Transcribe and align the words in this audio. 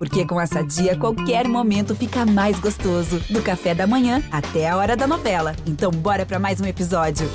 Porque 0.00 0.24
com 0.24 0.40
essa 0.40 0.64
dia, 0.64 0.96
qualquer 0.96 1.46
momento 1.46 1.94
fica 1.94 2.24
mais 2.24 2.58
gostoso. 2.58 3.20
Do 3.28 3.42
café 3.42 3.74
da 3.74 3.86
manhã 3.86 4.22
até 4.32 4.66
a 4.66 4.74
hora 4.74 4.96
da 4.96 5.06
novela. 5.06 5.54
Então, 5.66 5.90
bora 5.90 6.24
para 6.24 6.38
mais 6.38 6.58
um 6.58 6.64
episódio. 6.64 7.28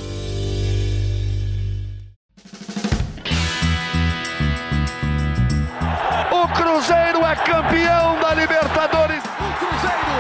O 6.32 6.48
Cruzeiro 6.58 7.24
é 7.24 7.36
campeão 7.36 8.20
da 8.20 8.34
Libertadores. 8.34 9.22
O 9.24 9.50
Cruzeiro 9.60 10.18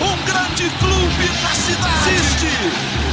um 0.00 0.16
grande 0.24 0.70
clube 0.78 1.28
na 1.42 1.50
cidade. 1.50 2.14
Existe 2.14 3.03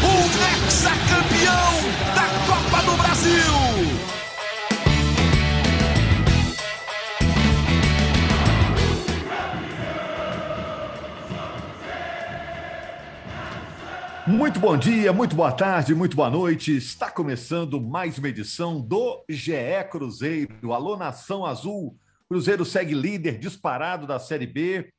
Muito 14.42 14.60
bom 14.60 14.76
dia, 14.76 15.14
muito 15.14 15.36
boa 15.36 15.52
tarde, 15.52 15.94
muito 15.94 16.16
boa 16.16 16.28
noite. 16.28 16.76
Está 16.76 17.12
começando 17.12 17.80
mais 17.80 18.18
uma 18.18 18.28
edição 18.28 18.82
do 18.82 19.24
GE 19.30 19.54
Cruzeiro. 19.92 20.74
Alô, 20.74 20.98
Nação 20.98 21.46
Azul. 21.46 21.96
Cruzeiro 22.28 22.66
segue 22.66 22.96
líder 22.96 23.38
disparado 23.38 24.08
da 24.08 24.18
Série 24.18 24.48
B. 24.48 24.92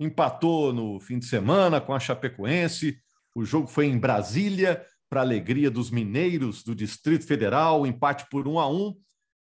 Empatou 0.00 0.72
no 0.72 0.98
fim 0.98 1.20
de 1.20 1.26
semana 1.26 1.80
com 1.80 1.94
a 1.94 2.00
Chapecoense. 2.00 2.98
O 3.36 3.44
jogo 3.44 3.68
foi 3.68 3.86
em 3.86 3.96
Brasília, 3.96 4.84
para 5.08 5.20
alegria 5.20 5.70
dos 5.70 5.92
mineiros 5.92 6.64
do 6.64 6.74
Distrito 6.74 7.24
Federal, 7.24 7.86
empate 7.86 8.26
por 8.28 8.48
um 8.48 8.58
a 8.58 8.68
um. 8.68 8.96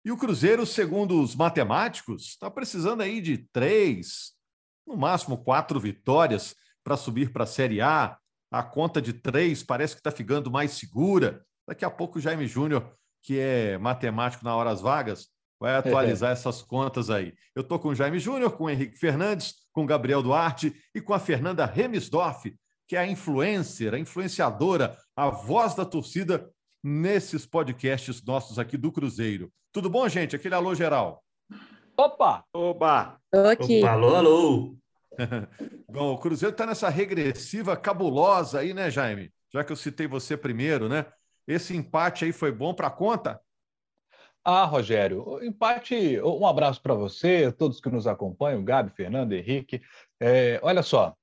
E 0.05 0.11
o 0.11 0.17
Cruzeiro, 0.17 0.67
segundo 0.67 1.23
os 1.23 1.37
matemáticos, 1.37 2.25
está 2.31 2.51
precisando 2.51 3.03
aí 3.03 3.21
de 3.21 3.39
três, 3.53 4.33
no 4.85 4.97
máximo 4.97 5.39
quatro 5.39 5.79
vitórias 5.79 6.57
para 6.83 6.97
subir 6.97 7.33
para 7.33 7.45
a 7.45 7.47
Série 7.47 7.81
A 7.81 8.19
a 8.55 8.63
conta 8.63 9.03
de 9.03 9.13
três 9.13 9.65
parece 9.65 9.95
que 9.95 10.01
está 10.01 10.13
ficando 10.13 10.49
mais 10.49 10.71
segura. 10.71 11.45
Daqui 11.67 11.85
a 11.85 11.91
pouco 11.91 12.19
o 12.19 12.23
Jaime 12.23 12.47
Júnior, 12.47 12.89
que 13.21 13.37
é 13.37 13.77
matemático 13.79 14.45
na 14.45 14.55
horas 14.55 14.81
vagas, 14.81 15.27
vai 15.59 15.75
atualizar 15.75 16.31
essas 16.31 16.63
contas 16.63 17.11
aí. 17.11 17.35
Eu 17.53 17.63
estou 17.63 17.81
com 17.81 17.89
o 17.89 17.95
Jaime 17.97 18.21
Júnior, 18.21 18.53
com 18.53 18.65
o 18.65 18.71
Henrique 18.71 18.97
Fernandes, 18.97 19.55
com 19.73 19.83
o 19.83 19.87
Gabriel 19.87 20.23
Duarte 20.23 20.73
e 20.95 21.01
com 21.01 21.13
a 21.13 21.19
Fernanda 21.19 21.67
Remisdorf, 21.67 22.55
que 22.87 22.95
é 22.95 23.01
a 23.01 23.07
influencer, 23.09 23.93
a 23.93 23.99
influenciadora, 23.99 24.97
a 25.17 25.31
voz 25.31 25.75
da 25.75 25.85
torcida 25.85 26.49
nesses 26.81 27.45
podcasts 27.45 28.25
nossos 28.25 28.57
aqui 28.57 28.77
do 28.77 28.93
Cruzeiro. 28.93 29.51
Tudo 29.73 29.91
bom, 29.91 30.09
gente? 30.09 30.37
Aquele 30.37 30.55
alô 30.55 30.77
geral. 30.77 31.25
Opa! 31.97 32.45
Opa! 32.55 33.19
Tô 33.33 33.49
aqui. 33.49 33.81
Opa, 33.81 33.91
alô, 33.91 34.15
alô! 34.15 34.84
Bom, 35.89 36.15
o 36.15 36.19
Cruzeiro 36.19 36.53
está 36.53 36.67
nessa 36.67 36.89
regressiva 36.89 37.77
cabulosa 37.77 38.61
aí, 38.61 38.75
né, 38.75 38.91
Jaime? 38.91 39.33
Já 39.53 39.63
que 39.63 39.73
eu 39.73 39.77
citei 39.77 40.07
você 40.07 40.37
primeiro, 40.37 40.89
né? 40.89 41.07
Esse 41.47 41.77
empate 41.77 42.25
aí 42.25 42.33
foi 42.33 42.51
bom 42.51 42.75
para 42.75 42.91
conta? 42.91 43.41
Ah, 44.43 44.65
Rogério, 44.65 45.43
empate. 45.43 46.21
Um 46.21 46.47
abraço 46.47 46.83
para 46.83 46.95
você, 46.95 47.51
todos 47.53 47.81
que 47.81 47.89
nos 47.89 48.07
acompanham, 48.07 48.65
Gabi, 48.65 48.91
Fernando, 48.95 49.33
Henrique. 49.33 49.81
É, 50.21 50.59
olha 50.63 50.83
só, 50.83 51.17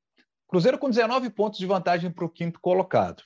Cruzeiro 0.48 0.78
com 0.78 0.90
19 0.90 1.30
pontos 1.30 1.60
de 1.60 1.66
vantagem 1.66 2.12
para 2.12 2.26
o 2.26 2.30
quinto 2.30 2.60
colocado. 2.60 3.24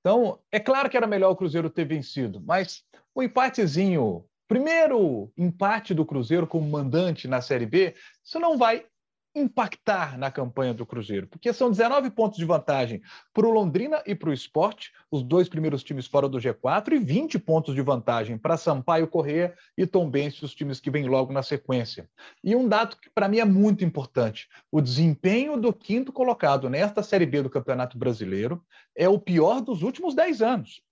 Então, 0.00 0.40
é 0.50 0.58
claro 0.58 0.88
que 0.90 0.96
era 0.96 1.06
melhor 1.06 1.30
o 1.30 1.36
Cruzeiro 1.36 1.70
ter 1.70 1.84
vencido, 1.84 2.40
mas 2.40 2.82
o 3.14 3.22
empatezinho, 3.22 4.24
primeiro 4.48 5.32
empate 5.36 5.94
do 5.94 6.04
Cruzeiro 6.04 6.46
como 6.46 6.68
mandante 6.68 7.28
na 7.28 7.40
Série 7.40 7.66
B, 7.66 7.94
isso 8.24 8.40
não 8.40 8.58
vai 8.58 8.86
impactar 9.34 10.18
na 10.18 10.30
campanha 10.30 10.74
do 10.74 10.84
Cruzeiro, 10.84 11.26
porque 11.26 11.52
são 11.52 11.70
19 11.70 12.10
pontos 12.10 12.38
de 12.38 12.44
vantagem 12.44 13.00
para 13.32 13.46
o 13.46 13.50
Londrina 13.50 14.02
e 14.06 14.14
para 14.14 14.30
o 14.30 14.32
Esporte, 14.32 14.92
os 15.10 15.22
dois 15.22 15.48
primeiros 15.48 15.82
times 15.82 16.06
fora 16.06 16.28
do 16.28 16.38
G4, 16.38 16.92
e 16.92 16.98
20 16.98 17.38
pontos 17.38 17.74
de 17.74 17.80
vantagem 17.80 18.36
para 18.36 18.56
Sampaio 18.56 19.08
Corrêa 19.08 19.54
e 19.76 19.86
Tombense, 19.86 20.44
os 20.44 20.54
times 20.54 20.80
que 20.80 20.90
vêm 20.90 21.08
logo 21.08 21.32
na 21.32 21.42
sequência. 21.42 22.08
E 22.44 22.54
um 22.54 22.68
dado 22.68 22.96
que 22.96 23.08
para 23.10 23.28
mim 23.28 23.38
é 23.38 23.44
muito 23.44 23.84
importante: 23.84 24.48
o 24.70 24.80
desempenho 24.80 25.56
do 25.56 25.72
quinto 25.72 26.12
colocado 26.12 26.68
nesta 26.68 27.02
Série 27.02 27.26
B 27.26 27.42
do 27.42 27.50
Campeonato 27.50 27.96
Brasileiro 27.96 28.62
é 28.94 29.08
o 29.08 29.18
pior 29.18 29.60
dos 29.60 29.82
últimos 29.82 30.14
10 30.14 30.42
anos 30.42 30.82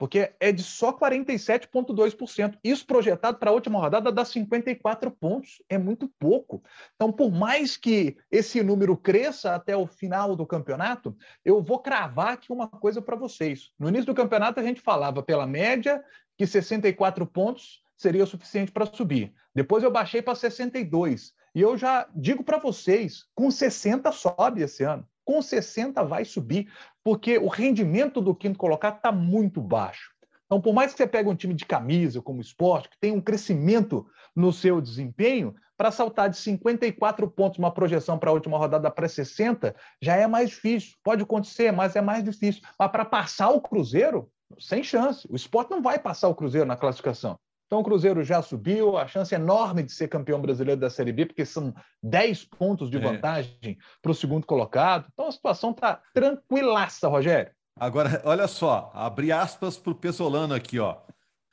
porque 0.00 0.32
é 0.40 0.50
de 0.50 0.62
só 0.62 0.94
47,2%. 0.94 2.58
Isso 2.64 2.86
projetado 2.86 3.36
para 3.36 3.50
a 3.50 3.52
última 3.52 3.78
rodada 3.78 4.10
dá 4.10 4.24
54 4.24 5.10
pontos, 5.10 5.62
é 5.68 5.76
muito 5.76 6.08
pouco. 6.18 6.62
Então, 6.96 7.12
por 7.12 7.30
mais 7.30 7.76
que 7.76 8.16
esse 8.30 8.62
número 8.62 8.96
cresça 8.96 9.54
até 9.54 9.76
o 9.76 9.86
final 9.86 10.34
do 10.34 10.46
campeonato, 10.46 11.14
eu 11.44 11.60
vou 11.62 11.80
cravar 11.80 12.32
aqui 12.32 12.50
uma 12.50 12.66
coisa 12.66 13.02
para 13.02 13.14
vocês. 13.14 13.72
No 13.78 13.90
início 13.90 14.06
do 14.06 14.14
campeonato, 14.14 14.58
a 14.58 14.62
gente 14.62 14.80
falava 14.80 15.22
pela 15.22 15.46
média 15.46 16.02
que 16.34 16.46
64 16.46 17.26
pontos 17.26 17.82
seria 17.94 18.24
o 18.24 18.26
suficiente 18.26 18.72
para 18.72 18.86
subir. 18.86 19.34
Depois 19.54 19.84
eu 19.84 19.90
baixei 19.90 20.22
para 20.22 20.34
62. 20.34 21.34
E 21.54 21.60
eu 21.60 21.76
já 21.76 22.08
digo 22.16 22.42
para 22.42 22.56
vocês, 22.56 23.26
com 23.34 23.50
60 23.50 24.10
sobe 24.12 24.62
esse 24.62 24.82
ano 24.82 25.06
com 25.30 25.40
60 25.40 26.02
vai 26.02 26.24
subir, 26.24 26.68
porque 27.04 27.38
o 27.38 27.48
rendimento 27.48 28.20
do 28.20 28.34
quinto 28.34 28.58
colocado 28.58 28.96
está 28.96 29.12
muito 29.12 29.60
baixo. 29.60 30.10
Então, 30.46 30.60
por 30.60 30.74
mais 30.74 30.92
que 30.92 30.98
você 30.98 31.06
pegue 31.06 31.28
um 31.28 31.36
time 31.36 31.54
de 31.54 31.64
camisa, 31.64 32.20
como 32.20 32.40
esporte, 32.40 32.90
que 32.90 32.98
tem 32.98 33.12
um 33.12 33.20
crescimento 33.20 34.04
no 34.34 34.52
seu 34.52 34.80
desempenho, 34.80 35.54
para 35.76 35.90
saltar 35.90 36.28
de 36.28 36.36
54 36.36 37.30
pontos 37.30 37.58
uma 37.58 37.72
projeção 37.72 38.18
para 38.18 38.30
a 38.30 38.32
última 38.32 38.58
rodada 38.58 38.90
para 38.90 39.08
60, 39.08 39.74
já 40.02 40.16
é 40.16 40.26
mais 40.26 40.50
difícil. 40.50 40.96
Pode 41.02 41.22
acontecer, 41.22 41.72
mas 41.72 41.96
é 41.96 42.00
mais 42.00 42.22
difícil. 42.22 42.60
Mas 42.78 42.90
para 42.90 43.04
passar 43.04 43.50
o 43.50 43.60
Cruzeiro, 43.60 44.28
sem 44.58 44.82
chance. 44.82 45.26
O 45.30 45.36
esporte 45.36 45.70
não 45.70 45.80
vai 45.80 45.98
passar 45.98 46.28
o 46.28 46.34
Cruzeiro 46.34 46.66
na 46.66 46.76
classificação. 46.76 47.38
Então 47.70 47.78
o 47.78 47.84
Cruzeiro 47.84 48.24
já 48.24 48.42
subiu, 48.42 48.98
a 48.98 49.06
chance 49.06 49.32
é 49.32 49.38
enorme 49.38 49.84
de 49.84 49.92
ser 49.92 50.08
campeão 50.08 50.42
brasileiro 50.42 50.80
da 50.80 50.90
Série 50.90 51.12
B, 51.12 51.26
porque 51.26 51.46
são 51.46 51.72
10 52.02 52.46
pontos 52.46 52.90
de 52.90 52.96
é. 52.96 53.00
vantagem 53.00 53.78
para 54.02 54.10
o 54.10 54.14
segundo 54.14 54.44
colocado. 54.44 55.06
Então 55.12 55.28
a 55.28 55.30
situação 55.30 55.70
está 55.70 56.02
tranquilaça, 56.12 57.06
Rogério. 57.06 57.52
Agora, 57.78 58.20
olha 58.24 58.48
só, 58.48 58.90
abri 58.92 59.30
aspas 59.30 59.78
para 59.78 59.92
o 59.92 59.94
Pesolano 59.94 60.52
aqui, 60.52 60.80
ó. 60.80 60.96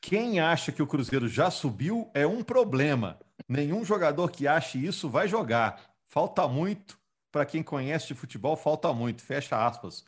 Quem 0.01 0.39
acha 0.39 0.71
que 0.71 0.81
o 0.81 0.87
Cruzeiro 0.87 1.27
já 1.27 1.51
subiu 1.51 2.09
é 2.15 2.25
um 2.25 2.43
problema. 2.43 3.19
Nenhum 3.47 3.85
jogador 3.85 4.31
que 4.31 4.47
ache 4.47 4.83
isso 4.83 5.07
vai 5.07 5.27
jogar. 5.27 5.79
Falta 6.07 6.47
muito. 6.47 6.97
Para 7.31 7.45
quem 7.45 7.61
conhece 7.61 8.07
de 8.07 8.15
futebol, 8.15 8.55
falta 8.55 8.91
muito. 8.91 9.21
Fecha 9.21 9.63
aspas. 9.63 10.03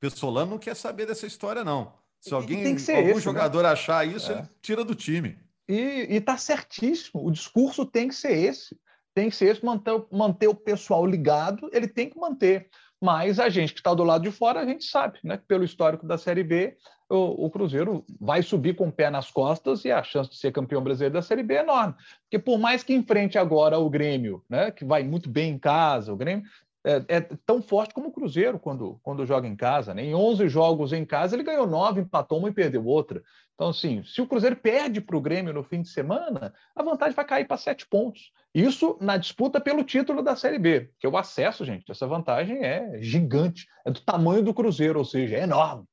Pessolano 0.00 0.52
não 0.52 0.58
quer 0.58 0.74
saber 0.74 1.04
dessa 1.04 1.26
história, 1.26 1.62
não. 1.62 1.92
Se 2.18 2.32
alguém, 2.32 2.64
algum 2.64 2.76
esse, 2.76 2.92
né? 2.94 3.20
jogador 3.20 3.64
né? 3.64 3.68
achar 3.68 4.06
isso, 4.06 4.32
é. 4.32 4.38
ele 4.38 4.48
tira 4.62 4.82
do 4.82 4.94
time. 4.94 5.38
E 5.70 6.16
está 6.16 6.36
certíssimo. 6.36 7.24
O 7.24 7.30
discurso 7.30 7.86
tem 7.86 8.08
que 8.08 8.14
ser 8.14 8.32
esse. 8.32 8.76
Tem 9.14 9.30
que 9.30 9.36
ser 9.36 9.46
esse, 9.46 9.64
manter, 9.64 10.04
manter 10.10 10.48
o 10.48 10.54
pessoal 10.54 11.06
ligado, 11.06 11.68
ele 11.72 11.86
tem 11.86 12.08
que 12.08 12.18
manter. 12.18 12.68
Mas 13.00 13.38
a 13.38 13.48
gente 13.48 13.72
que 13.72 13.80
está 13.80 13.94
do 13.94 14.04
lado 14.04 14.22
de 14.22 14.30
fora, 14.30 14.60
a 14.60 14.66
gente 14.66 14.84
sabe, 14.84 15.18
né? 15.24 15.40
Pelo 15.48 15.64
histórico 15.64 16.06
da 16.06 16.18
Série 16.18 16.44
B, 16.44 16.76
o, 17.08 17.46
o, 17.46 17.50
Cruzeiro 17.50 18.04
vai 18.20 18.42
subir 18.42 18.76
com 18.76 18.88
o 18.88 18.92
pé 18.92 19.10
nas 19.10 19.30
costas 19.30 19.84
e 19.84 19.90
a 19.90 20.02
chance 20.02 20.30
de 20.30 20.36
ser 20.36 20.52
campeão 20.52 20.82
brasileiro 20.82 21.14
da 21.14 21.22
Série 21.22 21.42
B 21.42 21.54
é 21.54 21.60
enorme. 21.60 21.94
Porque 22.22 22.38
por 22.38 22.58
mais 22.58 22.82
que 22.82 22.92
enfrente 22.92 23.38
agora 23.38 23.78
o 23.78 23.90
Grêmio, 23.90 24.44
né? 24.48 24.70
Que 24.70 24.84
vai 24.84 25.02
muito 25.02 25.28
bem 25.28 25.54
em 25.54 25.58
casa, 25.58 26.12
o 26.12 26.16
Grêmio 26.16 26.44
é, 26.84 27.04
é, 27.08 27.20
tão 27.44 27.60
forte 27.60 27.92
como 27.92 28.08
o 28.08 28.12
Cruzeiro 28.12 28.58
quando, 28.58 28.98
quando 29.02 29.26
joga 29.26 29.46
em 29.46 29.56
casa. 29.56 29.92
Né? 29.92 30.04
Em 30.04 30.14
11 30.14 30.48
jogos 30.48 30.92
em 30.92 31.04
casa, 31.04 31.36
ele 31.36 31.42
ganhou 31.42 31.66
9, 31.66 32.00
empatou 32.00 32.38
uma 32.38 32.48
e 32.48 32.54
perdeu 32.54 32.84
outra. 32.84 33.22
Então, 33.54 33.68
assim, 33.68 34.02
se 34.04 34.22
o 34.22 34.26
Cruzeiro 34.26 34.56
perde 34.56 35.00
para 35.00 35.16
o 35.16 35.20
Grêmio 35.20 35.52
no 35.52 35.62
fim 35.62 35.82
de 35.82 35.88
semana, 35.90 36.54
a 36.74 36.82
vantagem 36.82 37.14
vai 37.14 37.24
cair 37.24 37.46
para 37.46 37.58
7 37.58 37.86
pontos. 37.86 38.32
Isso 38.54 38.96
na 39.00 39.18
disputa 39.18 39.60
pelo 39.60 39.84
título 39.84 40.22
da 40.22 40.34
Série 40.34 40.58
B, 40.58 40.90
que 40.98 41.06
o 41.06 41.16
acesso, 41.16 41.64
gente, 41.64 41.90
essa 41.90 42.06
vantagem 42.06 42.64
é 42.64 42.98
gigante. 43.02 43.66
É 43.84 43.90
do 43.90 44.00
tamanho 44.00 44.42
do 44.42 44.54
Cruzeiro, 44.54 44.98
ou 44.98 45.04
seja, 45.04 45.36
é 45.36 45.42
enorme. 45.42 45.84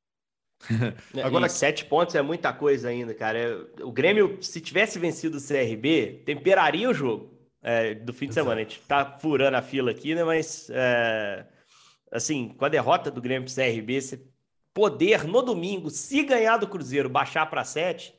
Agora, 1.24 1.46
e 1.46 1.50
sete 1.50 1.86
pontos 1.86 2.16
é 2.16 2.22
muita 2.22 2.52
coisa 2.54 2.90
ainda, 2.90 3.14
cara. 3.14 3.68
O 3.82 3.92
Grêmio, 3.92 4.38
se 4.42 4.62
tivesse 4.62 4.98
vencido 4.98 5.38
o 5.38 5.42
CRB, 5.42 6.24
temperaria 6.26 6.90
o 6.90 6.94
jogo 6.94 7.37
é, 7.68 7.94
do 7.94 8.14
fim 8.14 8.28
de 8.28 8.34
semana. 8.34 8.62
A 8.62 8.64
gente 8.64 8.80
tá 8.82 9.18
furando 9.20 9.58
a 9.58 9.62
fila 9.62 9.92
aqui, 9.92 10.16
né? 10.16 10.24
Mas, 10.24 10.70
é, 10.72 11.46
assim, 12.12 12.50
com 12.50 12.64
a 12.64 12.70
derrota 12.70 13.12
do 13.12 13.22
Grêmio 13.22 13.46
pro 13.46 13.54
CRB, 13.54 14.02
você 14.02 14.26
poder 14.74 15.26
no 15.26 15.42
domingo, 15.42 15.90
se 15.90 16.24
ganhar 16.24 16.58
do 16.58 16.68
Cruzeiro, 16.68 17.10
baixar 17.10 17.46
para 17.50 17.64
sete, 17.64 18.16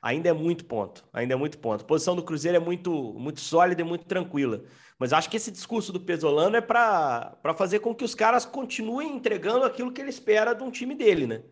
ainda 0.00 0.28
é 0.28 0.32
muito 0.32 0.64
ponto. 0.64 1.04
Ainda 1.12 1.34
é 1.34 1.36
muito 1.36 1.58
ponto. 1.58 1.82
A 1.82 1.86
posição 1.86 2.14
do 2.14 2.22
Cruzeiro 2.22 2.56
é 2.56 2.60
muito, 2.60 2.92
muito 3.14 3.40
sólida 3.40 3.80
e 3.80 3.84
muito 3.84 4.04
tranquila. 4.04 4.62
Mas 4.98 5.12
acho 5.12 5.28
que 5.28 5.36
esse 5.36 5.50
discurso 5.50 5.92
do 5.92 6.00
Pesolano 6.00 6.56
é 6.56 6.60
para 6.60 7.36
fazer 7.56 7.80
com 7.80 7.94
que 7.94 8.04
os 8.04 8.14
caras 8.14 8.46
continuem 8.46 9.16
entregando 9.16 9.64
aquilo 9.64 9.90
que 9.90 10.00
ele 10.00 10.10
espera 10.10 10.54
de 10.54 10.62
um 10.62 10.70
time 10.70 10.94
dele, 10.94 11.26
né? 11.26 11.42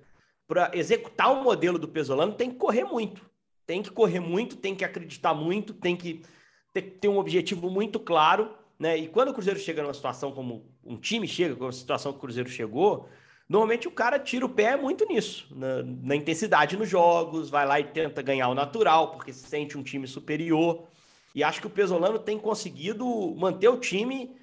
para 0.52 0.70
executar 0.74 1.32
o 1.32 1.42
modelo 1.42 1.78
do 1.78 1.88
Pesolano, 1.88 2.34
tem 2.34 2.50
que 2.50 2.56
correr 2.56 2.84
muito. 2.84 3.24
Tem 3.66 3.82
que 3.82 3.90
correr 3.90 4.20
muito, 4.20 4.54
tem 4.56 4.74
que 4.74 4.84
acreditar 4.84 5.32
muito, 5.32 5.72
tem 5.72 5.96
que 5.96 6.22
ter, 6.72 6.82
ter 6.82 7.08
um 7.08 7.18
objetivo 7.18 7.70
muito 7.70 8.00
claro. 8.00 8.54
Né? 8.78 8.98
E 8.98 9.08
quando 9.08 9.28
o 9.28 9.34
Cruzeiro 9.34 9.60
chega 9.60 9.82
numa 9.82 9.94
situação 9.94 10.32
como 10.32 10.66
um 10.84 10.96
time 10.96 11.28
chega, 11.28 11.54
com 11.54 11.66
a 11.66 11.72
situação 11.72 12.12
que 12.12 12.18
o 12.18 12.20
Cruzeiro 12.20 12.48
chegou, 12.48 13.08
normalmente 13.48 13.86
o 13.86 13.92
cara 13.92 14.18
tira 14.18 14.44
o 14.44 14.48
pé 14.48 14.76
muito 14.76 15.06
nisso, 15.06 15.46
na, 15.54 15.82
na, 15.82 16.16
intensidade 16.16 16.76
nos 16.76 16.88
jogos, 16.88 17.50
vai 17.50 17.66
lá 17.66 17.78
e 17.78 17.84
tenta 17.84 18.22
ganhar 18.22 18.48
o 18.48 18.54
natural, 18.54 19.12
porque 19.12 19.32
se 19.32 19.46
sente 19.46 19.78
um 19.78 19.82
time 19.82 20.06
superior. 20.06 20.88
E 21.34 21.44
acho 21.44 21.60
que 21.60 21.66
o 21.66 21.70
Pesolano 21.70 22.18
tem 22.18 22.38
conseguido 22.38 23.06
manter 23.36 23.68
o 23.68 23.78
time 23.78 24.36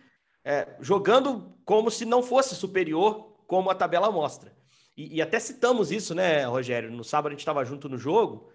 é, 0.44 0.68
jogando 0.80 1.54
como 1.66 1.92
se 1.92 2.06
não 2.06 2.24
fosse 2.24 2.56
superior, 2.56 3.36
como 3.46 3.70
a 3.70 3.76
tabela 3.76 4.12
mostra. 4.12 4.56
E, 4.96 5.18
e 5.18 5.22
até 5.22 5.40
citamos 5.40 5.92
isso, 5.92 6.16
né, 6.16 6.46
Rogério? 6.46 6.92
No 6.92 7.04
sábado 7.04 7.28
a 7.28 7.32
gente 7.32 7.42
estava 7.42 7.66
junto 7.66 7.88
no 7.90 7.98
jogo. 7.98 8.50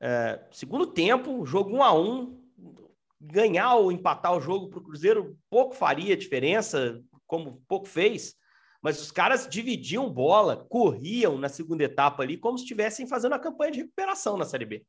É, 0.00 0.40
segundo 0.50 0.86
tempo, 0.86 1.44
jogo 1.44 1.76
1 1.76 1.82
a 1.82 1.92
1 1.92 2.43
ganhar 3.26 3.74
ou 3.74 3.92
empatar 3.92 4.36
o 4.36 4.40
jogo 4.40 4.68
para 4.68 4.78
o 4.78 4.82
Cruzeiro 4.82 5.36
pouco 5.50 5.74
faria 5.74 6.16
diferença, 6.16 7.00
como 7.26 7.62
pouco 7.68 7.86
fez. 7.86 8.34
Mas 8.82 9.00
os 9.00 9.10
caras 9.10 9.48
dividiam 9.48 10.12
bola, 10.12 10.66
corriam 10.68 11.38
na 11.38 11.48
segunda 11.48 11.84
etapa 11.84 12.22
ali, 12.22 12.36
como 12.36 12.58
se 12.58 12.64
estivessem 12.64 13.06
fazendo 13.06 13.34
a 13.34 13.38
campanha 13.38 13.72
de 13.72 13.78
recuperação 13.80 14.36
na 14.36 14.44
Série 14.44 14.66
B. 14.66 14.86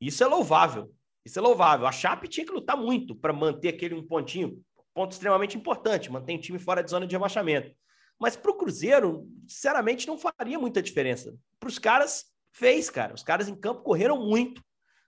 Isso 0.00 0.24
é 0.24 0.26
louvável. 0.26 0.90
Isso 1.24 1.38
é 1.38 1.42
louvável. 1.42 1.86
A 1.86 1.92
Chape 1.92 2.26
tinha 2.26 2.46
que 2.46 2.52
lutar 2.52 2.76
muito 2.76 3.14
para 3.14 3.32
manter 3.32 3.68
aquele 3.68 3.94
um 3.94 4.06
pontinho, 4.06 4.62
ponto 4.94 5.12
extremamente 5.12 5.58
importante, 5.58 6.10
manter 6.10 6.36
o 6.36 6.40
time 6.40 6.58
fora 6.58 6.82
de 6.82 6.90
zona 6.90 7.06
de 7.06 7.14
rebaixamento. 7.14 7.70
Mas 8.18 8.34
para 8.34 8.50
o 8.50 8.56
Cruzeiro, 8.56 9.28
sinceramente, 9.46 10.06
não 10.06 10.16
faria 10.16 10.58
muita 10.58 10.82
diferença. 10.82 11.36
Para 11.60 11.68
os 11.68 11.78
caras, 11.78 12.24
fez, 12.50 12.88
cara. 12.88 13.14
Os 13.14 13.22
caras 13.22 13.48
em 13.48 13.54
campo 13.54 13.82
correram 13.82 14.18
muito. 14.24 14.62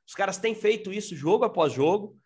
Os 0.07 0.15
caras 0.15 0.39
têm 0.39 0.55
feito 0.55 0.93
isso 0.93 1.17
jogo 1.17 1.45
após 1.45 1.73
jogo. 1.73 2.17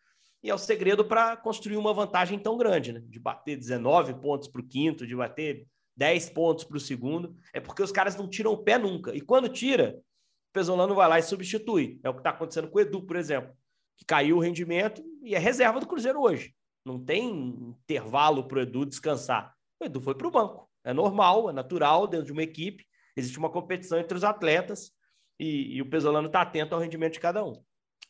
E 0.45 0.51
é 0.51 0.55
o 0.55 0.59
segredo 0.59 1.05
para 1.05 1.37
construir 1.37 1.77
uma 1.77 1.93
vantagem 1.93 2.39
tão 2.39 2.57
grande, 2.57 2.93
né? 2.93 3.03
De 3.09 3.19
bater 3.19 3.57
19 3.57 4.15
pontos 4.21 4.47
para 4.47 4.61
o 4.61 4.67
quinto, 4.67 5.07
de 5.07 5.17
bater 5.17 5.67
10 5.97 6.31
pontos 6.31 6.65
para 6.65 6.77
o 6.77 6.81
segundo. 6.81 7.35
É 7.53 7.59
porque 7.59 7.83
os 7.83 7.91
caras 7.91 8.15
não 8.15 8.29
tiram 8.29 8.53
o 8.53 8.59
pé 8.59 8.79
nunca. 8.79 9.13
E 9.17 9.21
quando 9.21 9.49
tira, 9.49 9.97
o 9.99 10.53
Pesolano 10.53 10.95
vai 10.95 11.09
lá 11.09 11.19
e 11.19 11.23
substitui. 11.23 11.99
É 12.05 12.09
o 12.09 12.13
que 12.13 12.21
está 12.21 12.31
acontecendo 12.31 12.69
com 12.69 12.79
o 12.79 12.81
Edu, 12.81 13.03
por 13.03 13.17
exemplo 13.17 13.53
que 13.97 14.05
caiu 14.05 14.37
o 14.37 14.41
rendimento 14.41 15.03
e 15.23 15.35
é 15.35 15.39
reserva 15.39 15.81
do 15.81 15.87
Cruzeiro 15.87 16.21
hoje. 16.21 16.55
Não 16.85 17.03
tem 17.03 17.29
intervalo 17.29 18.47
para 18.47 18.59
o 18.59 18.61
Edu 18.61 18.85
descansar. 18.85 19.55
O 19.81 19.85
Edu 19.85 20.01
foi 20.01 20.15
para 20.15 20.27
o 20.27 20.31
banco. 20.31 20.69
É 20.85 20.93
normal, 20.93 21.49
é 21.49 21.53
natural 21.53 22.07
dentro 22.07 22.27
de 22.27 22.33
uma 22.33 22.43
equipe. 22.43 22.85
Existe 23.17 23.39
uma 23.39 23.51
competição 23.51 23.99
entre 23.99 24.17
os 24.17 24.25
atletas 24.25 24.91
e, 25.39 25.77
e 25.77 25.83
o 25.83 25.89
Pesolano 25.89 26.27
está 26.27 26.43
atento 26.43 26.75
ao 26.75 26.81
rendimento 26.81 27.15
de 27.15 27.21
cada 27.21 27.45
um. 27.45 27.55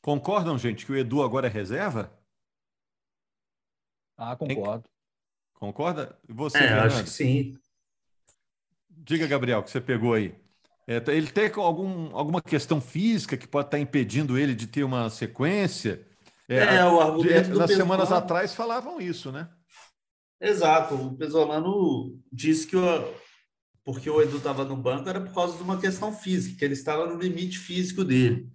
Concordam, 0.00 0.58
gente, 0.58 0.84
que 0.84 0.92
o 0.92 0.96
Edu 0.96 1.22
agora 1.22 1.46
é 1.46 1.50
reserva? 1.50 2.12
Ah, 4.16 4.36
concordo. 4.36 4.84
Concorda? 5.54 6.18
Você, 6.28 6.58
é, 6.58 6.72
acho 6.74 7.04
que 7.04 7.10
sim. 7.10 7.58
Diga, 8.88 9.26
Gabriel, 9.26 9.62
que 9.62 9.70
você 9.70 9.80
pegou 9.80 10.14
aí. 10.14 10.34
É, 10.86 11.00
tá, 11.00 11.12
ele 11.12 11.30
tem 11.30 11.50
algum, 11.56 12.14
alguma 12.14 12.42
questão 12.42 12.80
física 12.80 13.36
que 13.36 13.48
pode 13.48 13.68
estar 13.68 13.78
impedindo 13.78 14.38
ele 14.38 14.54
de 14.54 14.66
ter 14.66 14.84
uma 14.84 15.08
sequência? 15.08 16.06
É, 16.48 16.76
é 16.76 16.84
o 16.84 17.00
argumento 17.00 17.52
de, 17.52 17.58
Nas 17.58 17.70
semanas 17.70 18.12
atrás 18.12 18.54
falavam 18.54 19.00
isso, 19.00 19.32
né? 19.32 19.48
Exato. 20.40 20.94
O 20.94 21.16
Pesolano 21.16 22.20
disse 22.30 22.66
que 22.66 22.76
o, 22.76 23.14
porque 23.82 24.10
o 24.10 24.20
Edu 24.20 24.36
estava 24.36 24.64
no 24.64 24.76
banco 24.76 25.08
era 25.08 25.20
por 25.20 25.32
causa 25.32 25.56
de 25.56 25.62
uma 25.62 25.80
questão 25.80 26.12
física, 26.12 26.58
que 26.58 26.64
ele 26.64 26.74
estava 26.74 27.06
no 27.06 27.18
limite 27.18 27.58
físico 27.58 28.04
dele. 28.04 28.50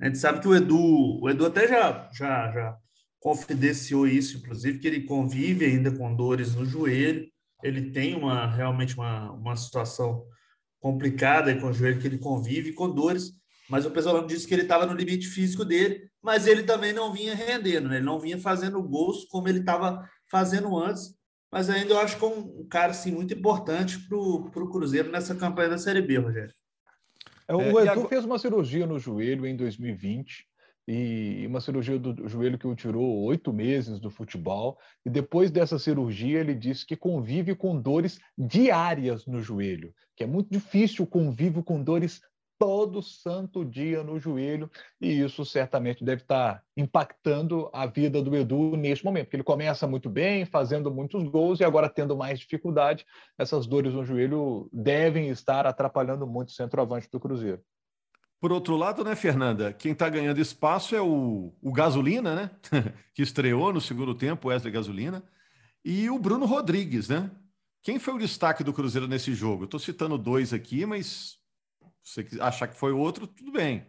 A 0.00 0.06
gente 0.06 0.18
sabe 0.18 0.40
que 0.40 0.48
o 0.48 0.54
Edu, 0.56 1.20
o 1.22 1.30
Edu 1.30 1.46
até 1.46 1.68
já, 1.68 2.08
já, 2.12 2.50
já 2.52 2.78
confidenciou 3.20 4.08
isso, 4.08 4.38
inclusive, 4.38 4.78
que 4.78 4.88
ele 4.88 5.02
convive 5.02 5.66
ainda 5.66 5.92
com 5.92 6.14
dores 6.14 6.54
no 6.54 6.64
joelho. 6.64 7.28
Ele 7.62 7.90
tem 7.90 8.16
uma 8.16 8.46
realmente 8.46 8.94
uma, 8.96 9.30
uma 9.32 9.54
situação 9.54 10.26
complicada 10.80 11.54
com 11.60 11.68
o 11.68 11.72
joelho 11.72 12.00
que 12.00 12.06
ele 12.06 12.18
convive 12.18 12.72
com 12.72 12.90
dores, 12.90 13.32
mas 13.68 13.84
o 13.84 13.90
Pesolano 13.90 14.26
disse 14.26 14.48
que 14.48 14.54
ele 14.54 14.62
estava 14.62 14.86
no 14.86 14.94
limite 14.94 15.26
físico 15.28 15.62
dele, 15.64 16.08
mas 16.22 16.46
ele 16.46 16.62
também 16.62 16.92
não 16.92 17.12
vinha 17.12 17.34
rendendo, 17.34 17.88
né? 17.88 17.96
ele 17.96 18.06
não 18.06 18.18
vinha 18.18 18.38
fazendo 18.38 18.82
gols 18.82 19.26
como 19.26 19.46
ele 19.46 19.60
estava 19.60 20.08
fazendo 20.30 20.74
antes, 20.76 21.14
mas 21.52 21.68
ainda 21.68 21.92
eu 21.92 21.98
acho 21.98 22.18
que 22.18 22.24
é 22.24 22.28
um 22.28 22.66
cara 22.66 22.92
assim, 22.92 23.12
muito 23.12 23.34
importante 23.34 23.98
para 24.08 24.16
o 24.16 24.70
Cruzeiro 24.70 25.10
nessa 25.10 25.34
campanha 25.34 25.68
da 25.68 25.78
Série 25.78 26.00
B, 26.00 26.16
Rogério. 26.16 26.54
É, 27.46 27.54
o 27.54 27.60
Edu 27.60 27.90
agora... 27.90 28.08
fez 28.08 28.24
uma 28.24 28.38
cirurgia 28.38 28.86
no 28.86 28.98
joelho 28.98 29.44
em 29.46 29.54
2020 29.54 30.49
e 30.86 31.44
uma 31.46 31.60
cirurgia 31.60 31.98
do 31.98 32.28
joelho 32.28 32.58
que 32.58 32.66
o 32.66 32.74
tirou 32.74 33.22
oito 33.24 33.52
meses 33.52 34.00
do 34.00 34.10
futebol. 34.10 34.78
E 35.04 35.10
depois 35.10 35.50
dessa 35.50 35.78
cirurgia, 35.78 36.40
ele 36.40 36.54
disse 36.54 36.86
que 36.86 36.96
convive 36.96 37.54
com 37.54 37.80
dores 37.80 38.18
diárias 38.36 39.26
no 39.26 39.40
joelho, 39.40 39.92
que 40.16 40.24
é 40.24 40.26
muito 40.26 40.50
difícil 40.50 41.04
o 41.04 41.62
com 41.62 41.82
dores 41.82 42.20
todo 42.60 43.02
santo 43.02 43.64
dia 43.64 44.04
no 44.04 44.20
joelho, 44.20 44.70
e 45.00 45.20
isso 45.20 45.46
certamente 45.46 46.04
deve 46.04 46.20
estar 46.20 46.62
impactando 46.76 47.70
a 47.72 47.86
vida 47.86 48.20
do 48.22 48.36
Edu 48.36 48.76
neste 48.76 49.02
momento, 49.02 49.24
porque 49.24 49.36
ele 49.36 49.42
começa 49.42 49.86
muito 49.86 50.10
bem, 50.10 50.44
fazendo 50.44 50.90
muitos 50.90 51.24
gols, 51.24 51.58
e 51.58 51.64
agora 51.64 51.88
tendo 51.88 52.14
mais 52.14 52.38
dificuldade, 52.38 53.06
essas 53.38 53.66
dores 53.66 53.94
no 53.94 54.04
joelho 54.04 54.68
devem 54.70 55.30
estar 55.30 55.66
atrapalhando 55.66 56.26
muito 56.26 56.48
o 56.48 56.52
centroavante 56.52 57.08
do 57.10 57.18
Cruzeiro. 57.18 57.62
Por 58.40 58.52
outro 58.52 58.74
lado, 58.74 59.04
né, 59.04 59.14
Fernanda, 59.14 59.70
quem 59.70 59.92
está 59.92 60.08
ganhando 60.08 60.40
espaço 60.40 60.96
é 60.96 61.00
o, 61.00 61.52
o 61.60 61.72
Gasolina, 61.72 62.34
né? 62.34 62.50
que 63.14 63.20
estreou 63.20 63.70
no 63.70 63.82
segundo 63.82 64.14
tempo, 64.14 64.48
Wesley 64.48 64.72
Gasolina, 64.72 65.22
e 65.84 66.08
o 66.08 66.18
Bruno 66.18 66.46
Rodrigues, 66.46 67.10
né? 67.10 67.30
Quem 67.82 67.98
foi 67.98 68.14
o 68.14 68.18
destaque 68.18 68.64
do 68.64 68.72
Cruzeiro 68.72 69.06
nesse 69.06 69.34
jogo? 69.34 69.64
Estou 69.64 69.78
citando 69.78 70.16
dois 70.16 70.54
aqui, 70.54 70.86
mas 70.86 71.38
se 72.02 72.24
você 72.24 72.40
achar 72.40 72.66
que 72.66 72.76
foi 72.76 72.92
outro, 72.92 73.26
tudo 73.26 73.52
bem. 73.52 73.86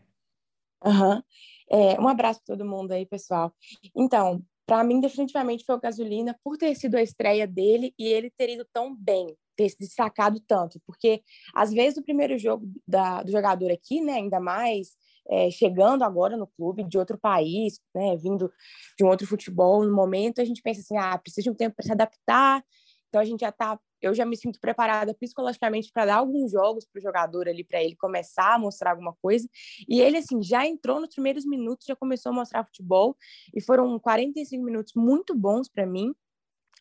Uhum. 0.83 1.21
É, 1.69 1.99
um 1.99 2.07
abraço 2.07 2.41
para 2.45 2.57
todo 2.57 2.69
mundo 2.69 2.91
aí, 2.91 3.05
pessoal. 3.05 3.53
Então, 3.95 4.43
para 4.65 4.83
mim, 4.83 4.99
definitivamente 4.99 5.65
foi 5.65 5.75
o 5.75 5.79
Gasolina, 5.79 6.37
por 6.43 6.57
ter 6.57 6.75
sido 6.75 6.95
a 6.95 7.01
estreia 7.01 7.47
dele 7.47 7.93
e 7.97 8.05
ele 8.07 8.29
ter 8.29 8.49
ido 8.49 8.65
tão 8.73 8.93
bem 8.95 9.35
ter 9.61 9.69
se 9.69 9.77
destacado 9.77 10.39
tanto, 10.47 10.79
porque 10.85 11.21
às 11.53 11.71
vezes 11.71 11.97
o 11.97 12.03
primeiro 12.03 12.37
jogo 12.37 12.67
da, 12.87 13.21
do 13.21 13.31
jogador 13.31 13.71
aqui, 13.71 14.01
né, 14.01 14.13
ainda 14.13 14.39
mais 14.39 14.89
é, 15.29 15.51
chegando 15.51 16.03
agora 16.03 16.35
no 16.35 16.47
clube 16.47 16.83
de 16.83 16.97
outro 16.97 17.17
país, 17.17 17.79
né, 17.93 18.15
vindo 18.17 18.51
de 18.97 19.03
um 19.03 19.07
outro 19.07 19.27
futebol 19.27 19.83
no 19.85 19.93
momento, 19.93 20.41
a 20.41 20.45
gente 20.45 20.61
pensa 20.61 20.81
assim, 20.81 20.97
ah, 20.97 21.17
precisa 21.17 21.43
de 21.43 21.49
um 21.49 21.55
tempo 21.55 21.75
para 21.75 21.85
se 21.85 21.91
adaptar, 21.91 22.63
então 23.07 23.21
a 23.21 23.25
gente 23.25 23.41
já 23.41 23.51
tá, 23.51 23.79
eu 24.01 24.15
já 24.15 24.25
me 24.25 24.35
sinto 24.35 24.59
preparada 24.59 25.13
psicologicamente 25.13 25.91
para 25.93 26.05
dar 26.05 26.15
alguns 26.15 26.51
jogos 26.51 26.85
para 26.85 26.99
o 26.99 27.01
jogador 27.01 27.47
ali, 27.47 27.63
para 27.63 27.83
ele 27.83 27.95
começar 27.95 28.55
a 28.55 28.59
mostrar 28.59 28.91
alguma 28.91 29.13
coisa, 29.21 29.47
e 29.87 30.01
ele 30.01 30.17
assim 30.17 30.41
já 30.41 30.65
entrou 30.65 30.99
nos 30.99 31.13
primeiros 31.13 31.45
minutos, 31.45 31.85
já 31.85 31.95
começou 31.95 32.31
a 32.31 32.35
mostrar 32.35 32.65
futebol, 32.65 33.15
e 33.53 33.61
foram 33.61 33.99
45 33.99 34.63
minutos 34.63 34.93
muito 34.95 35.35
bons 35.35 35.69
para 35.69 35.85
mim, 35.85 36.13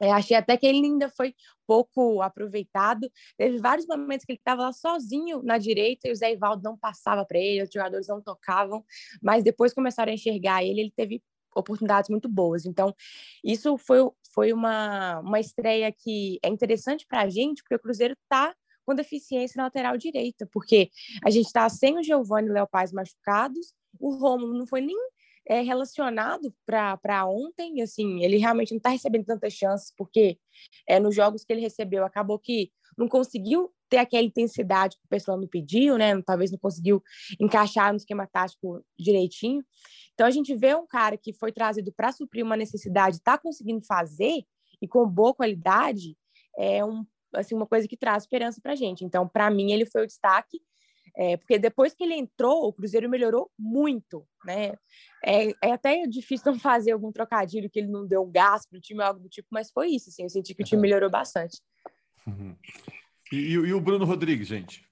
é, 0.00 0.10
achei 0.10 0.36
até 0.36 0.56
que 0.56 0.66
ele 0.66 0.86
ainda 0.86 1.10
foi 1.10 1.34
pouco 1.66 2.22
aproveitado. 2.22 3.10
Teve 3.36 3.58
vários 3.58 3.86
momentos 3.86 4.24
que 4.24 4.32
ele 4.32 4.38
estava 4.38 4.62
lá 4.62 4.72
sozinho 4.72 5.42
na 5.42 5.58
direita 5.58 6.08
e 6.08 6.12
o 6.12 6.16
Zé 6.16 6.32
Ivaldo 6.32 6.62
não 6.62 6.76
passava 6.76 7.24
para 7.24 7.38
ele, 7.38 7.62
os 7.62 7.70
jogadores 7.72 8.08
não 8.08 8.20
tocavam, 8.20 8.84
mas 9.22 9.44
depois 9.44 9.74
começaram 9.74 10.10
a 10.10 10.14
enxergar 10.14 10.64
ele, 10.64 10.80
ele 10.80 10.92
teve 10.96 11.22
oportunidades 11.54 12.08
muito 12.08 12.28
boas. 12.28 12.64
Então, 12.64 12.94
isso 13.44 13.76
foi, 13.76 13.98
foi 14.32 14.52
uma, 14.52 15.20
uma 15.20 15.40
estreia 15.40 15.92
que 15.92 16.38
é 16.42 16.48
interessante 16.48 17.06
para 17.06 17.22
a 17.22 17.28
gente, 17.28 17.62
porque 17.62 17.74
o 17.74 17.80
Cruzeiro 17.80 18.16
está 18.22 18.54
com 18.84 18.94
deficiência 18.94 19.58
na 19.58 19.64
lateral 19.64 19.96
direita, 19.96 20.48
porque 20.50 20.90
a 21.24 21.30
gente 21.30 21.46
está 21.46 21.68
sem 21.68 21.98
o 21.98 22.02
Giovanni 22.02 22.48
e 22.48 22.50
o 22.50 22.54
Léo 22.54 22.66
Paz 22.66 22.92
machucados, 22.92 23.74
o 23.98 24.14
Romulo 24.14 24.56
não 24.56 24.66
foi 24.66 24.80
nem 24.80 24.96
é, 25.50 25.62
relacionado 25.62 26.54
para 26.64 27.26
ontem, 27.26 27.82
assim, 27.82 28.22
ele 28.22 28.36
realmente 28.36 28.70
não 28.70 28.76
está 28.76 28.90
recebendo 28.90 29.24
tantas 29.24 29.52
chances, 29.52 29.92
porque 29.98 30.38
é, 30.88 31.00
nos 31.00 31.12
jogos 31.12 31.44
que 31.44 31.52
ele 31.52 31.60
recebeu, 31.60 32.04
acabou 32.04 32.38
que 32.38 32.70
não 32.96 33.08
conseguiu 33.08 33.68
ter 33.88 33.96
aquela 33.96 34.22
intensidade 34.22 34.96
que 34.96 35.04
o 35.04 35.08
pessoal 35.08 35.36
me 35.36 35.48
pediu, 35.48 35.98
né? 35.98 36.22
Talvez 36.22 36.52
não 36.52 36.58
conseguiu 36.60 37.02
encaixar 37.40 37.90
no 37.90 37.96
esquema 37.96 38.28
tático 38.28 38.80
direitinho. 38.96 39.64
Então 40.14 40.24
a 40.24 40.30
gente 40.30 40.54
vê 40.54 40.72
um 40.76 40.86
cara 40.86 41.16
que 41.16 41.32
foi 41.32 41.50
trazido 41.50 41.92
para 41.92 42.12
suprir 42.12 42.44
uma 42.44 42.56
necessidade, 42.56 43.16
está 43.16 43.36
conseguindo 43.36 43.84
fazer 43.84 44.44
e 44.80 44.86
com 44.86 45.04
boa 45.04 45.34
qualidade, 45.34 46.16
é 46.56 46.84
um, 46.84 47.04
assim, 47.34 47.56
uma 47.56 47.66
coisa 47.66 47.88
que 47.88 47.96
traz 47.96 48.22
esperança 48.22 48.60
para 48.62 48.74
a 48.74 48.76
gente. 48.76 49.04
Então, 49.04 49.26
para 49.26 49.50
mim, 49.50 49.72
ele 49.72 49.84
foi 49.84 50.04
o 50.04 50.06
destaque 50.06 50.60
é, 51.16 51.36
porque 51.36 51.58
depois 51.58 51.94
que 51.94 52.04
ele 52.04 52.14
entrou, 52.14 52.68
o 52.68 52.72
Cruzeiro 52.72 53.08
melhorou 53.08 53.50
muito, 53.58 54.26
né? 54.44 54.74
É, 55.24 55.50
é, 55.62 55.72
até 55.72 56.06
difícil 56.06 56.46
não 56.52 56.58
fazer 56.58 56.92
algum 56.92 57.12
trocadilho 57.12 57.70
que 57.70 57.78
ele 57.78 57.88
não 57.88 58.06
deu 58.06 58.24
gás 58.26 58.66
para 58.66 58.78
o 58.78 58.80
time, 58.80 59.02
algo 59.02 59.20
do 59.20 59.28
tipo, 59.28 59.48
mas 59.50 59.70
foi 59.70 59.88
isso, 59.88 60.10
assim, 60.10 60.22
eu 60.22 60.30
senti 60.30 60.54
que 60.54 60.62
o 60.62 60.66
time 60.66 60.82
melhorou 60.82 61.10
bastante. 61.10 61.60
Uhum. 62.26 62.56
E, 63.32 63.36
e, 63.36 63.72
o 63.72 63.80
Bruno 63.80 64.04
Rodrigues, 64.04 64.48
gente? 64.48 64.84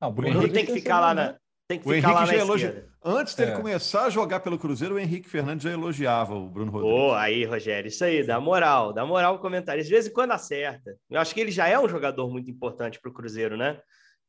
Ah, 0.00 0.08
o 0.08 0.12
Bruno, 0.12 0.38
Henrique 0.38 0.54
tem 0.54 0.66
que 0.66 0.72
ficar 0.72 1.00
lá 1.00 1.14
na. 1.14 1.38
Tem 1.68 1.78
que 1.78 1.88
o 1.88 1.94
ficar 1.94 2.08
Henrique 2.08 2.14
lá 2.14 2.26
na 2.26 2.34
elogia... 2.34 2.90
Antes 3.02 3.34
dele 3.34 3.52
é. 3.52 3.56
começar 3.56 4.04
a 4.04 4.10
jogar 4.10 4.40
pelo 4.40 4.58
Cruzeiro, 4.58 4.96
o 4.96 4.98
Henrique 4.98 5.28
Fernandes 5.28 5.64
já 5.64 5.70
elogiava 5.70 6.34
o 6.34 6.48
Bruno 6.48 6.70
Rodrigues. 6.70 6.98
Pô, 6.98 7.14
aí, 7.14 7.44
Rogério, 7.44 7.88
isso 7.88 8.04
aí, 8.04 8.22
dá 8.22 8.38
moral, 8.38 8.92
dá 8.92 9.06
moral 9.06 9.36
o 9.36 9.38
comentário. 9.38 9.82
De 9.82 9.88
vez 9.88 10.06
em 10.06 10.12
quando 10.12 10.32
acerta. 10.32 10.94
Eu 11.08 11.18
acho 11.18 11.32
que 11.32 11.40
ele 11.40 11.50
já 11.50 11.66
é 11.66 11.78
um 11.78 11.88
jogador 11.88 12.30
muito 12.30 12.50
importante 12.50 13.00
para 13.00 13.10
o 13.10 13.14
Cruzeiro, 13.14 13.56
né? 13.56 13.80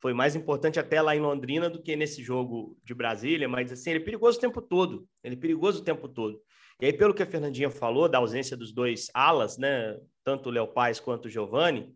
Foi 0.01 0.13
mais 0.13 0.36
importante 0.36 0.79
até 0.79 1.00
lá 1.01 1.15
em 1.15 1.20
Londrina 1.20 1.70
do 1.70 1.81
que 1.81 1.96
nesse 1.96 2.24
jogo 2.24 2.77
de 2.84 2.93
Brasília, 2.93 3.48
mas 3.48 3.72
assim, 3.72 3.91
ele 3.91 4.00
é 4.00 4.03
perigoso 4.03 4.39
o 4.39 4.41
tempo 4.41 4.62
todo. 4.62 5.08
Ele 5.24 5.36
é 5.36 5.38
perigoso 5.38 5.81
o 5.81 5.84
tempo 5.84 6.08
todo. 6.08 6.41
E 6.81 6.88
aí, 6.88 6.93
pelo 6.93 7.13
que 7.13 7.22
a 7.22 7.27
Fernandinha 7.27 7.70
falou, 7.70 8.10
da 8.10 8.17
ausência 8.17 8.58
dos 8.58 8.74
dois 8.74 9.12
alas, 9.13 9.60
né? 9.60 9.96
Tanto 10.24 10.50
o 10.50 10.51
Léo 10.51 10.67
Paz 10.67 11.00
quanto 11.00 11.25
o 11.25 11.29
Giovani, 11.29 11.96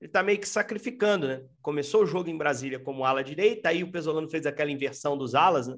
ele 0.00 0.08
está 0.08 0.22
meio 0.22 0.40
que 0.40 0.48
sacrificando, 0.48 1.28
né? 1.28 1.44
Começou 1.62 2.02
o 2.02 2.06
jogo 2.06 2.28
em 2.28 2.36
Brasília 2.36 2.80
como 2.80 3.04
ala 3.04 3.22
direita, 3.22 3.68
aí 3.68 3.84
o 3.84 3.92
Pesolano 3.92 4.28
fez 4.28 4.44
aquela 4.44 4.72
inversão 4.72 5.16
dos 5.16 5.36
alas, 5.36 5.68
né? 5.68 5.76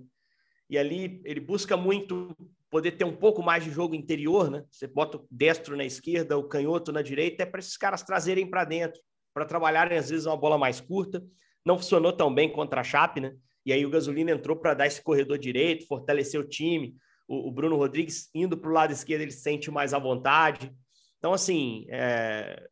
E 0.70 0.78
ali 0.78 1.20
ele 1.24 1.40
busca 1.40 1.76
muito 1.76 2.34
poder 2.70 2.92
ter 2.92 3.04
um 3.04 3.14
pouco 3.14 3.42
mais 3.42 3.62
de 3.62 3.70
jogo 3.70 3.94
interior, 3.94 4.50
né? 4.50 4.64
Você 4.70 4.86
bota 4.86 5.18
o 5.18 5.26
destro 5.30 5.76
na 5.76 5.84
esquerda, 5.84 6.38
o 6.38 6.48
canhoto 6.48 6.90
na 6.90 7.02
direita, 7.02 7.42
é 7.42 7.46
para 7.46 7.60
esses 7.60 7.76
caras 7.76 8.02
trazerem 8.02 8.48
para 8.48 8.64
dentro, 8.64 9.00
para 9.34 9.44
trabalharem 9.44 9.98
às 9.98 10.08
vezes 10.08 10.24
uma 10.24 10.36
bola 10.36 10.56
mais 10.56 10.80
curta. 10.80 11.22
Não 11.66 11.76
funcionou 11.76 12.12
tão 12.12 12.32
bem 12.32 12.50
contra 12.50 12.80
a 12.80 12.84
Chape, 12.84 13.20
né? 13.20 13.34
E 13.64 13.72
aí 13.72 13.84
o 13.84 13.90
Gasolina 13.90 14.30
entrou 14.30 14.56
para 14.56 14.72
dar 14.72 14.86
esse 14.86 15.02
corredor 15.02 15.36
direito, 15.36 15.88
fortalecer 15.88 16.40
o 16.40 16.48
time. 16.48 16.96
O, 17.26 17.48
o 17.48 17.50
Bruno 17.50 17.76
Rodrigues 17.76 18.30
indo 18.32 18.56
para 18.56 18.70
o 18.70 18.72
lado 18.72 18.92
esquerdo, 18.92 19.22
ele 19.22 19.32
sente 19.32 19.68
mais 19.68 19.92
à 19.92 19.98
vontade. 19.98 20.72
Então, 21.18 21.32
assim, 21.32 21.84
é... 21.88 22.64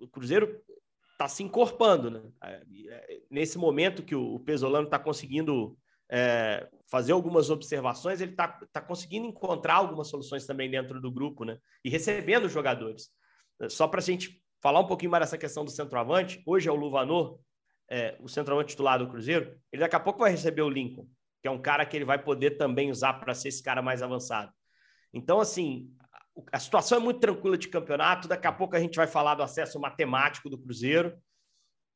o 0.00 0.08
Cruzeiro 0.08 0.58
está 1.12 1.28
se 1.28 1.42
encorpando, 1.42 2.10
né? 2.10 2.22
É, 2.42 2.62
é, 2.88 3.20
nesse 3.30 3.58
momento 3.58 4.02
que 4.02 4.14
o 4.14 4.38
Pesolano 4.40 4.86
está 4.86 4.98
conseguindo 4.98 5.76
é, 6.10 6.66
fazer 6.90 7.12
algumas 7.12 7.50
observações, 7.50 8.22
ele 8.22 8.30
está 8.30 8.48
tá 8.72 8.80
conseguindo 8.80 9.26
encontrar 9.26 9.74
algumas 9.74 10.08
soluções 10.08 10.46
também 10.46 10.70
dentro 10.70 10.98
do 11.00 11.12
grupo, 11.12 11.44
né? 11.44 11.58
E 11.84 11.90
recebendo 11.90 12.48
jogadores. 12.48 13.10
Só 13.68 13.86
para 13.86 14.00
a 14.00 14.02
gente 14.02 14.42
falar 14.62 14.80
um 14.80 14.86
pouquinho 14.86 15.10
mais 15.10 15.24
dessa 15.24 15.36
questão 15.36 15.64
do 15.64 15.70
centroavante, 15.70 16.42
hoje 16.46 16.68
é 16.68 16.72
o 16.72 16.76
Luvanor, 16.76 17.38
é, 17.90 18.16
o 18.20 18.28
centroavante 18.28 18.70
titular 18.70 18.98
do 18.98 19.08
Cruzeiro, 19.08 19.56
ele 19.72 19.80
daqui 19.80 19.96
a 19.96 20.00
pouco 20.00 20.20
vai 20.20 20.30
receber 20.30 20.62
o 20.62 20.70
Lincoln, 20.70 21.06
que 21.40 21.48
é 21.48 21.50
um 21.50 21.60
cara 21.60 21.86
que 21.86 21.96
ele 21.96 22.04
vai 22.04 22.22
poder 22.22 22.52
também 22.52 22.90
usar 22.90 23.14
para 23.14 23.34
ser 23.34 23.48
esse 23.48 23.62
cara 23.62 23.80
mais 23.80 24.02
avançado. 24.02 24.52
Então, 25.12 25.40
assim, 25.40 25.90
a 26.52 26.58
situação 26.58 26.98
é 26.98 27.00
muito 27.00 27.20
tranquila 27.20 27.56
de 27.56 27.68
campeonato. 27.68 28.28
Daqui 28.28 28.46
a 28.46 28.52
pouco 28.52 28.76
a 28.76 28.80
gente 28.80 28.96
vai 28.96 29.06
falar 29.06 29.34
do 29.34 29.42
acesso 29.42 29.80
matemático 29.80 30.48
do 30.48 30.58
Cruzeiro. 30.58 31.16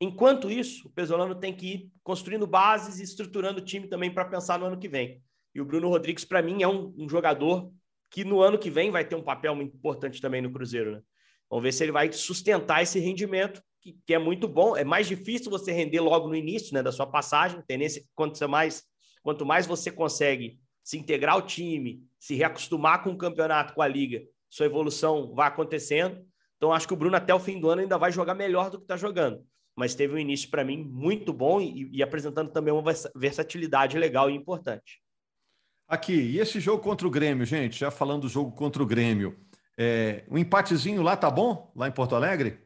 Enquanto 0.00 0.50
isso, 0.50 0.88
o 0.88 0.90
Pesolano 0.90 1.34
tem 1.34 1.54
que 1.54 1.66
ir 1.66 1.92
construindo 2.02 2.46
bases 2.46 2.99
e 2.99 3.04
estruturando 3.04 3.61
o 3.61 3.64
time 3.64 3.87
também 3.87 4.12
para 4.12 4.25
pensar 4.25 4.58
no 4.58 4.66
ano 4.66 4.78
que 4.78 4.88
vem. 4.88 5.22
E 5.54 5.61
o 5.61 5.64
Bruno 5.64 5.88
Rodrigues, 5.88 6.25
para 6.25 6.42
mim, 6.42 6.62
é 6.62 6.68
um, 6.68 6.92
um, 6.99 7.08
jogador 7.08 7.70
que 8.11 8.25
no 8.25 8.40
ano 8.40 8.58
que 8.58 8.70
vem 8.70 8.90
vai 8.90 9.04
ter 9.04 9.14
um 9.14 9.22
papel 9.22 9.54
muito 9.54 9.76
importante 9.76 10.20
também 10.20 10.42
no 10.42 10.52
Cruzeiro. 10.52 10.92
Né? 10.92 11.02
Vamos 11.49 11.62
ver 11.62 11.72
se 11.72 11.84
ele 11.84 11.92
vai 11.92 12.11
sustentar 12.11 12.82
esse 12.82 12.99
rendimento, 12.99 13.62
que, 13.83 13.99
que, 14.07 14.15
é 14.15 14.19
muito 14.19 14.47
bom. 14.47 14.77
É 14.77 14.85
mais 14.85 15.07
difícil 15.09 15.51
você 15.51 15.73
render 15.73 16.01
logo 16.01 16.29
no 16.29 16.37
início 16.37 16.73
né, 16.73 16.83
da 16.83 16.93
sua 16.93 17.07
passagem. 17.07 17.61
Tendência 17.67 18.03
quanto 18.15 18.49
mais, 18.49 18.85
quanto 19.23 19.45
mais 19.45 19.67
você 19.67 19.91
consegue 19.91 20.59
se 20.83 20.97
integrar 20.97 21.35
ao 21.35 21.43
time, 21.43 22.03
se 22.19 22.35
reacostumar 22.35 23.03
com 23.03 23.11
o 23.11 23.19
campeonato, 23.19 23.75
com 23.75 23.83
a 23.83 23.89
liga, 23.89 24.23
sua 24.49 24.67
evolução 24.67 25.35
vai 25.35 25.49
acontecendo. 25.49 26.25
Então, 26.57 26.73
acho 26.73 26.87
que 26.87 26.95
o 26.95 26.97
Bruno, 26.97 27.17
até 27.17 27.35
o 27.35 27.41
fim 27.41 27.61
do 27.61 27.69
ano, 27.69 27.83
ainda 27.83 27.99
vai 27.99 28.12
jogar 28.12 28.35
melhor 28.35 28.71
do 28.71 28.79
que 28.79 28.85
está 28.85 28.97
jogando. 28.97 29.45
Mas 29.75 29.95
teve 29.95 30.15
um 30.15 30.19
início, 30.19 30.51
para 30.51 30.65
mim, 30.65 30.85
muito 30.85 31.33
bom 31.33 31.61
e, 31.61 31.89
e, 31.93 32.03
apresentando 32.03 32.51
também 32.51 32.73
uma 32.73 32.93
versatilidade 33.17 33.99
legal 33.99 34.31
e 34.31 34.35
importante. 34.35 35.01
Aqui, 35.89 36.15
e 36.15 36.39
esse 36.39 36.61
jogo 36.61 36.83
contra 36.83 37.07
o 37.07 37.11
Grêmio, 37.11 37.45
gente? 37.45 37.79
Já 37.79 37.91
falando 37.91 38.23
do 38.23 38.29
jogo 38.29 38.53
contra 38.53 38.83
o 38.83 38.87
Grêmio. 38.87 39.39
É, 39.77 40.25
um 40.31 40.39
empatezinho 40.39 41.03
lá 41.03 41.17
tá 41.17 41.31
bom? 41.31 41.73
Lá 41.75 41.89
em 41.89 41.93
Porto 41.93 42.15
Alegre? 42.15 42.61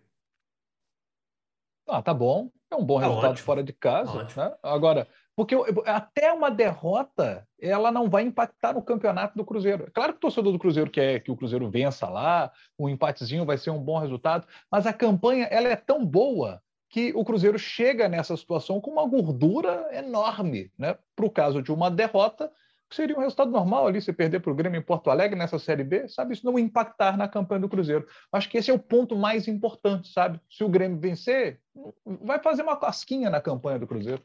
Ah, 1.86 2.02
tá 2.02 2.12
bom. 2.12 2.50
É 2.70 2.74
um 2.74 2.84
bom 2.84 2.98
tá 2.98 3.06
resultado 3.06 3.30
ótimo. 3.30 3.46
fora 3.46 3.62
de 3.62 3.72
casa. 3.72 4.26
Né? 4.36 4.54
Agora, 4.62 5.06
porque 5.36 5.54
até 5.84 6.32
uma 6.32 6.50
derrota, 6.50 7.46
ela 7.60 7.92
não 7.92 8.08
vai 8.08 8.22
impactar 8.22 8.72
no 8.72 8.82
campeonato 8.82 9.36
do 9.36 9.44
Cruzeiro. 9.44 9.84
É 9.84 9.90
claro 9.90 10.12
que 10.12 10.18
o 10.18 10.20
torcedor 10.20 10.52
do 10.52 10.58
Cruzeiro 10.58 10.90
quer 10.90 11.20
que 11.20 11.30
o 11.30 11.36
Cruzeiro 11.36 11.70
vença 11.70 12.08
lá, 12.08 12.50
um 12.78 12.88
empatezinho 12.88 13.44
vai 13.44 13.58
ser 13.58 13.70
um 13.70 13.82
bom 13.82 13.98
resultado, 13.98 14.46
mas 14.70 14.86
a 14.86 14.92
campanha 14.92 15.44
ela 15.44 15.68
é 15.68 15.76
tão 15.76 16.04
boa 16.04 16.62
que 16.88 17.12
o 17.14 17.24
Cruzeiro 17.24 17.58
chega 17.58 18.08
nessa 18.08 18.36
situação 18.36 18.80
com 18.80 18.90
uma 18.90 19.06
gordura 19.06 19.88
enorme, 19.92 20.72
né? 20.78 20.96
Para 21.14 21.26
o 21.26 21.30
caso 21.30 21.60
de 21.60 21.70
uma 21.70 21.90
derrota, 21.90 22.50
seria 22.90 23.16
um 23.16 23.20
resultado 23.20 23.50
normal 23.50 23.86
ali, 23.86 24.00
você 24.00 24.12
perder 24.12 24.40
para 24.40 24.52
o 24.52 24.54
Grêmio 24.54 24.78
em 24.78 24.82
Porto 24.82 25.10
Alegre 25.10 25.38
nessa 25.38 25.58
Série 25.58 25.84
B, 25.84 26.08
sabe? 26.08 26.34
Isso 26.34 26.46
não 26.46 26.58
impactar 26.58 27.16
na 27.16 27.28
campanha 27.28 27.60
do 27.60 27.68
Cruzeiro. 27.68 28.06
Acho 28.32 28.48
que 28.48 28.58
esse 28.58 28.70
é 28.70 28.74
o 28.74 28.78
ponto 28.78 29.16
mais 29.16 29.48
importante, 29.48 30.12
sabe? 30.12 30.40
Se 30.50 30.62
o 30.62 30.68
Grêmio 30.68 30.98
vencer, 30.98 31.60
vai 32.04 32.40
fazer 32.42 32.62
uma 32.62 32.76
casquinha 32.76 33.30
na 33.30 33.40
campanha 33.40 33.78
do 33.78 33.86
Cruzeiro. 33.86 34.22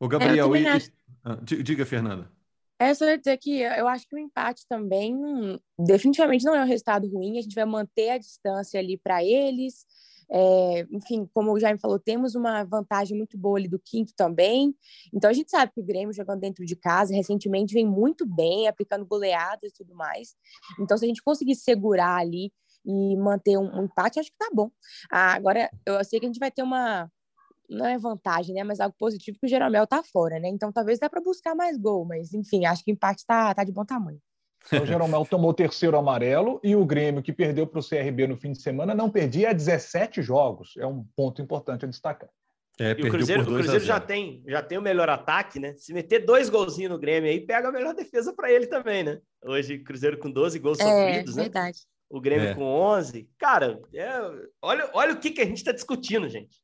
O 0.00 0.08
Gabriel, 0.08 0.54
é, 0.54 0.60
e... 0.60 0.92
Ah, 1.24 1.38
diga, 1.42 1.84
Fernanda. 1.84 2.30
É, 2.78 2.94
só 2.94 3.04
dizer 3.14 3.36
que 3.36 3.60
eu 3.60 3.86
acho 3.86 4.08
que 4.08 4.14
o 4.14 4.18
empate 4.18 4.66
também 4.66 5.14
definitivamente 5.78 6.46
não 6.46 6.54
é 6.54 6.62
um 6.62 6.66
resultado 6.66 7.06
ruim. 7.08 7.38
A 7.38 7.42
gente 7.42 7.54
vai 7.54 7.66
manter 7.66 8.10
a 8.10 8.18
distância 8.18 8.80
ali 8.80 8.96
para 8.96 9.22
eles. 9.22 9.84
É, 10.32 10.86
enfim, 10.92 11.28
como 11.34 11.52
o 11.52 11.58
Jaime 11.58 11.80
falou, 11.80 11.98
temos 11.98 12.34
uma 12.34 12.62
vantagem 12.64 13.16
muito 13.16 13.36
boa 13.36 13.58
ali 13.58 13.68
do 13.68 13.78
quinto 13.78 14.12
também. 14.16 14.74
Então 15.12 15.28
a 15.28 15.32
gente 15.32 15.50
sabe 15.50 15.72
que 15.72 15.80
o 15.80 15.84
Grêmio 15.84 16.12
jogando 16.12 16.40
dentro 16.40 16.64
de 16.64 16.76
casa 16.76 17.14
recentemente 17.14 17.74
vem 17.74 17.86
muito 17.86 18.24
bem, 18.24 18.68
aplicando 18.68 19.04
goleadas 19.04 19.70
e 19.70 19.74
tudo 19.74 19.94
mais. 19.94 20.36
Então, 20.78 20.96
se 20.96 21.04
a 21.04 21.08
gente 21.08 21.22
conseguir 21.22 21.56
segurar 21.56 22.16
ali 22.16 22.52
e 22.84 23.16
manter 23.16 23.58
um, 23.58 23.80
um 23.80 23.84
empate, 23.84 24.20
acho 24.20 24.30
que 24.30 24.38
tá 24.38 24.50
bom. 24.52 24.70
Ah, 25.10 25.34
agora, 25.34 25.68
eu 25.84 26.02
sei 26.04 26.20
que 26.20 26.26
a 26.26 26.28
gente 26.28 26.38
vai 26.38 26.50
ter 26.50 26.62
uma 26.62 27.10
não 27.68 27.86
é 27.86 27.96
vantagem, 27.96 28.54
né? 28.54 28.64
Mas 28.64 28.80
algo 28.80 28.94
positivo 28.98 29.38
que 29.38 29.46
o 29.46 29.48
Jeromel 29.48 29.86
tá 29.86 30.02
fora, 30.02 30.40
né? 30.40 30.48
Então 30.48 30.72
talvez 30.72 30.98
dá 30.98 31.08
para 31.08 31.20
buscar 31.20 31.54
mais 31.54 31.78
gol, 31.78 32.04
mas 32.04 32.34
enfim, 32.34 32.66
acho 32.66 32.84
que 32.84 32.90
o 32.90 32.94
empate 32.94 33.24
tá, 33.24 33.54
tá 33.54 33.62
de 33.64 33.72
bom 33.72 33.84
tamanho. 33.84 34.20
O 34.72 34.86
Jeromel 34.86 35.24
tomou 35.24 35.50
o 35.50 35.54
terceiro 35.54 35.96
amarelo 35.96 36.60
e 36.62 36.76
o 36.76 36.84
Grêmio, 36.84 37.22
que 37.22 37.32
perdeu 37.32 37.66
para 37.66 37.80
o 37.80 37.86
CRB 37.86 38.26
no 38.26 38.36
fim 38.36 38.52
de 38.52 38.60
semana, 38.60 38.94
não 38.94 39.10
perdia 39.10 39.54
17 39.54 40.22
jogos. 40.22 40.74
É 40.78 40.86
um 40.86 41.04
ponto 41.16 41.40
importante 41.40 41.84
a 41.84 41.88
destacar. 41.88 42.28
É, 42.78 42.96
e 42.98 43.02
o 43.02 43.10
Cruzeiro, 43.10 43.42
o 43.42 43.44
Cruzeiro 43.44 43.84
já, 43.84 44.00
tem, 44.00 44.42
já 44.46 44.62
tem 44.62 44.78
o 44.78 44.82
melhor 44.82 45.10
ataque, 45.10 45.60
né? 45.60 45.74
Se 45.76 45.92
meter 45.92 46.24
dois 46.24 46.48
golzinhos 46.48 46.90
no 46.90 46.98
Grêmio 46.98 47.30
aí, 47.30 47.38
pega 47.38 47.68
a 47.68 47.72
melhor 47.72 47.94
defesa 47.94 48.32
para 48.32 48.50
ele 48.50 48.66
também, 48.66 49.02
né? 49.02 49.18
Hoje, 49.44 49.78
Cruzeiro 49.78 50.18
com 50.18 50.30
12 50.30 50.58
gols 50.58 50.80
é, 50.80 50.84
sofridos, 50.84 51.36
né? 51.36 51.42
verdade. 51.42 51.80
O 52.08 52.20
Grêmio 52.20 52.48
é. 52.48 52.54
com 52.54 52.64
11. 52.64 53.28
Cara, 53.38 53.78
é, 53.94 54.08
olha, 54.62 54.90
olha 54.94 55.12
o 55.12 55.20
que, 55.20 55.30
que 55.30 55.42
a 55.42 55.44
gente 55.44 55.58
está 55.58 55.72
discutindo, 55.72 56.26
gente. 56.28 56.56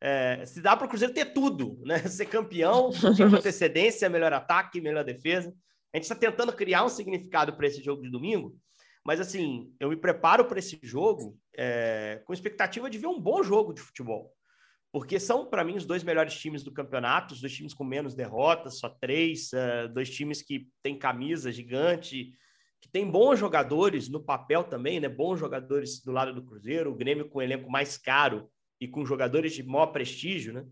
É, 0.00 0.44
se 0.44 0.60
dá 0.60 0.76
para 0.76 0.86
o 0.86 0.88
Cruzeiro 0.88 1.14
ter 1.14 1.26
tudo, 1.26 1.80
né? 1.84 1.98
Ser 2.10 2.26
campeão, 2.26 2.90
com 2.90 3.06
antecedência, 3.36 4.08
melhor 4.08 4.32
ataque, 4.32 4.80
melhor 4.80 5.04
defesa. 5.04 5.54
A 5.92 5.96
gente 5.96 6.04
está 6.04 6.14
tentando 6.14 6.52
criar 6.52 6.84
um 6.84 6.88
significado 6.88 7.54
para 7.54 7.66
esse 7.66 7.82
jogo 7.82 8.02
de 8.02 8.10
domingo, 8.10 8.56
mas 9.04 9.20
assim, 9.20 9.74
eu 9.78 9.90
me 9.90 9.96
preparo 9.96 10.44
para 10.44 10.58
esse 10.58 10.78
jogo 10.82 11.38
é, 11.56 12.22
com 12.24 12.32
expectativa 12.32 12.88
de 12.88 12.98
ver 12.98 13.08
um 13.08 13.20
bom 13.20 13.42
jogo 13.42 13.72
de 13.72 13.80
futebol. 13.80 14.32
Porque 14.92 15.18
são, 15.18 15.46
para 15.46 15.64
mim, 15.64 15.76
os 15.76 15.86
dois 15.86 16.04
melhores 16.04 16.34
times 16.34 16.62
do 16.62 16.72
campeonato, 16.72 17.34
os 17.34 17.40
dois 17.40 17.52
times 17.52 17.72
com 17.72 17.82
menos 17.82 18.14
derrotas, 18.14 18.78
só 18.78 18.88
três, 18.88 19.52
é, 19.52 19.88
dois 19.88 20.10
times 20.10 20.42
que 20.42 20.68
têm 20.82 20.98
camisa 20.98 21.50
gigante, 21.50 22.32
que 22.80 22.88
tem 22.88 23.10
bons 23.10 23.38
jogadores 23.38 24.08
no 24.08 24.22
papel 24.22 24.64
também, 24.64 25.00
né? 25.00 25.08
Bons 25.08 25.38
jogadores 25.38 26.02
do 26.02 26.12
lado 26.12 26.34
do 26.34 26.44
Cruzeiro, 26.44 26.90
o 26.90 26.94
Grêmio 26.94 27.28
com 27.28 27.38
o 27.38 27.42
elenco 27.42 27.70
mais 27.70 27.96
caro 27.96 28.50
e 28.80 28.86
com 28.86 29.06
jogadores 29.06 29.54
de 29.54 29.62
maior 29.62 29.86
prestígio, 29.86 30.52
né? 30.52 30.66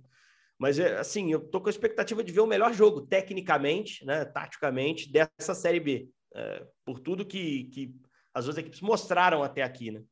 Mas, 0.60 0.78
é, 0.78 0.98
assim, 0.98 1.32
eu 1.32 1.40
tô 1.40 1.58
com 1.58 1.68
a 1.68 1.70
expectativa 1.70 2.22
de 2.22 2.30
ver 2.30 2.40
o 2.40 2.46
melhor 2.46 2.70
jogo, 2.74 3.00
tecnicamente, 3.00 4.04
né, 4.04 4.26
taticamente, 4.26 5.10
dessa 5.10 5.54
Série 5.54 5.80
B. 5.80 6.10
É, 6.34 6.66
por 6.84 7.00
tudo 7.00 7.24
que, 7.24 7.64
que 7.64 7.94
as 8.34 8.44
duas 8.44 8.58
equipes 8.58 8.82
mostraram 8.82 9.42
até 9.42 9.62
aqui, 9.62 9.90
né? 9.90 10.02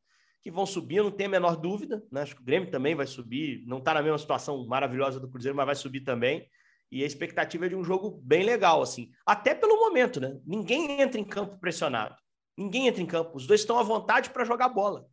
Que 0.40 0.50
vão 0.50 0.64
subir, 0.64 1.02
não 1.02 1.10
tem 1.10 1.26
a 1.26 1.28
menor 1.28 1.54
dúvida, 1.54 2.02
né? 2.10 2.22
Acho 2.22 2.34
que 2.34 2.40
o 2.40 2.44
Grêmio 2.44 2.70
também 2.70 2.94
vai 2.94 3.06
subir, 3.06 3.62
não 3.66 3.76
está 3.76 3.92
na 3.92 4.00
mesma 4.00 4.16
situação 4.16 4.66
maravilhosa 4.66 5.20
do 5.20 5.28
Cruzeiro, 5.28 5.54
mas 5.54 5.66
vai 5.66 5.74
subir 5.74 6.00
também. 6.00 6.48
E 6.90 7.04
a 7.04 7.06
expectativa 7.06 7.66
é 7.66 7.68
de 7.68 7.76
um 7.76 7.84
jogo 7.84 8.18
bem 8.24 8.42
legal, 8.42 8.80
assim. 8.80 9.10
Até 9.26 9.54
pelo 9.54 9.78
momento, 9.78 10.18
né? 10.18 10.40
Ninguém 10.46 11.02
entra 11.02 11.20
em 11.20 11.24
campo 11.24 11.58
pressionado. 11.58 12.16
Ninguém 12.56 12.88
entra 12.88 13.02
em 13.02 13.06
campo. 13.06 13.36
Os 13.36 13.46
dois 13.46 13.60
estão 13.60 13.78
à 13.78 13.82
vontade 13.82 14.30
para 14.30 14.46
jogar 14.46 14.70
bola. 14.70 15.06